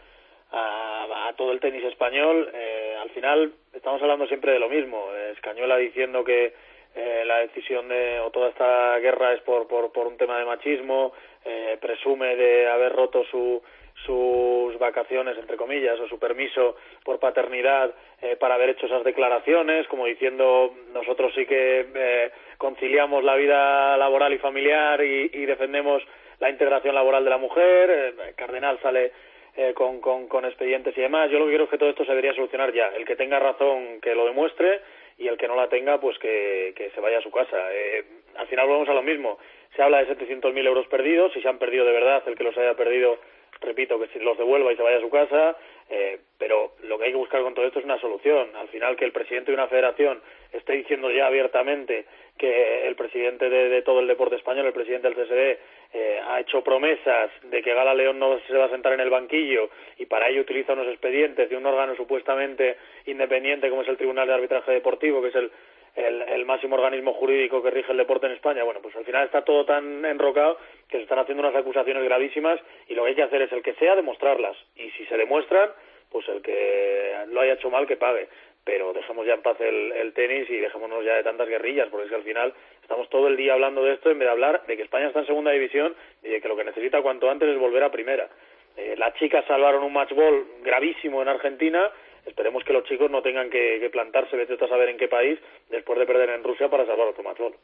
[0.52, 2.50] a, todo el tenis español.
[2.52, 5.08] Eh, al final estamos hablando siempre de lo mismo.
[5.32, 6.52] Escañola diciendo que
[6.94, 10.44] eh, la decisión de o toda esta guerra es por, por, por un tema de
[10.44, 11.12] machismo,
[11.44, 13.62] eh, presume de haber roto su,
[14.04, 19.86] sus vacaciones, entre comillas, o su permiso por paternidad eh, para haber hecho esas declaraciones,
[19.88, 26.02] como diciendo nosotros sí que eh, conciliamos la vida laboral y familiar y, y defendemos
[26.40, 27.90] la integración laboral de la mujer.
[27.90, 29.12] Eh, Cardenal sale
[29.56, 31.30] eh, con, con, con expedientes y demás.
[31.30, 32.88] Yo lo que creo es que todo esto se debería solucionar ya.
[32.88, 34.80] El que tenga razón que lo demuestre
[35.18, 37.58] y el que no la tenga pues que, que se vaya a su casa.
[37.72, 38.04] Eh,
[38.36, 39.38] al final volvemos a lo mismo.
[39.76, 41.32] Se habla de 700.000 euros perdidos.
[41.32, 43.18] Si se han perdido de verdad, el que los haya perdido,
[43.60, 45.56] repito, que los devuelva y se vaya a su casa.
[45.90, 48.56] Eh, pero lo que hay que buscar con todo esto es una solución.
[48.56, 50.22] Al final que el presidente de una federación
[50.52, 52.06] esté diciendo ya abiertamente
[52.38, 55.58] que el presidente de, de todo el deporte español, el presidente del CSD,
[55.94, 59.10] eh, ha hecho promesas de que Gala León no se va a sentar en el
[59.10, 59.68] banquillo
[59.98, 62.76] y para ello utiliza unos expedientes de un órgano supuestamente
[63.06, 65.50] independiente como es el Tribunal de Arbitraje Deportivo, que es el,
[65.96, 68.64] el, el, máximo organismo jurídico que rige el deporte en España.
[68.64, 72.58] Bueno, pues al final está todo tan enrocado que se están haciendo unas acusaciones gravísimas
[72.88, 75.70] y lo que hay que hacer es el que sea demostrarlas y si se demuestran,
[76.10, 78.28] pues el que lo haya hecho mal que pague
[78.64, 82.04] pero dejemos ya en paz el, el, tenis y dejémonos ya de tantas guerrillas, porque
[82.04, 84.64] es que al final estamos todo el día hablando de esto en vez de hablar
[84.66, 87.48] de que España está en segunda división y de que lo que necesita cuanto antes
[87.48, 88.28] es volver a primera.
[88.76, 91.90] Eh, las chicas salvaron un match ball gravísimo en Argentina,
[92.24, 95.38] esperemos que los chicos no tengan que, que plantarse, vete a saber en qué país,
[95.68, 97.54] después de perder en Rusia para salvar otro match ball.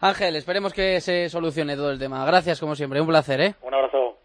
[0.00, 2.24] Ángel, esperemos que se solucione todo el tema.
[2.24, 3.54] Gracias como siempre, un placer, ¿eh?
[3.62, 4.16] Un abrazo.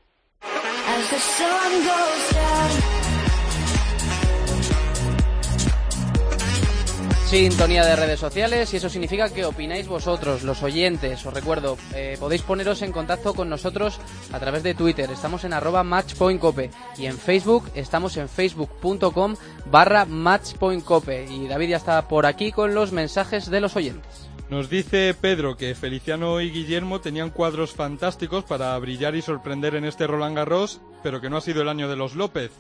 [7.34, 11.25] Sintonía de redes sociales y eso significa que opináis vosotros, los oyentes.
[11.25, 13.99] Os recuerdo, eh, podéis poneros en contacto con nosotros
[14.31, 15.09] a través de Twitter.
[15.09, 21.25] Estamos en arroba matchpointcope y en Facebook estamos en facebook.com barra matchpointcope.
[21.25, 24.29] Y David ya está por aquí con los mensajes de los oyentes.
[24.51, 29.86] Nos dice Pedro que Feliciano y Guillermo tenían cuadros fantásticos para brillar y sorprender en
[29.86, 32.51] este Roland Garros, pero que no ha sido el año de los López.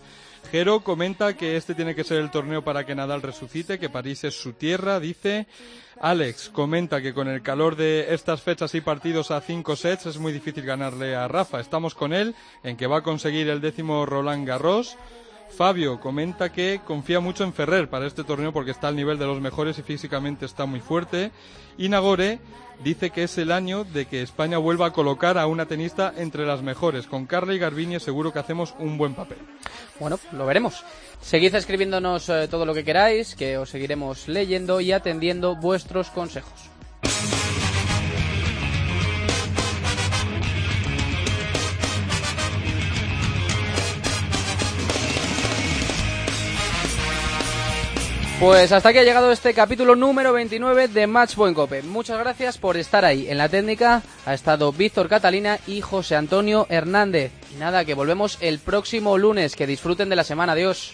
[0.51, 4.23] Jero comenta que este tiene que ser el torneo para que Nadal resucite, que París
[4.23, 5.47] es su tierra, dice.
[5.99, 10.17] Alex comenta que con el calor de estas fechas y partidos a cinco sets es
[10.17, 11.59] muy difícil ganarle a Rafa.
[11.59, 14.97] Estamos con él en que va a conseguir el décimo Roland Garros.
[15.55, 19.27] Fabio comenta que confía mucho en Ferrer para este torneo porque está al nivel de
[19.27, 21.31] los mejores y físicamente está muy fuerte.
[21.77, 22.39] Y Nagore
[22.83, 26.45] dice que es el año de que España vuelva a colocar a una tenista entre
[26.45, 27.07] las mejores.
[27.07, 29.39] Con Carla y Garbiñe seguro que hacemos un buen papel.
[29.99, 30.83] Bueno, lo veremos.
[31.21, 36.69] Seguid escribiéndonos eh, todo lo que queráis, que os seguiremos leyendo y atendiendo vuestros consejos.
[48.43, 51.81] Pues hasta aquí ha llegado este capítulo número 29 de Matchpoint Cope.
[51.81, 53.29] Muchas gracias por estar ahí.
[53.29, 57.31] En la técnica ha estado Víctor Catalina y José Antonio Hernández.
[57.55, 59.55] Y nada, que volvemos el próximo lunes.
[59.55, 60.51] Que disfruten de la semana.
[60.51, 60.93] Adiós.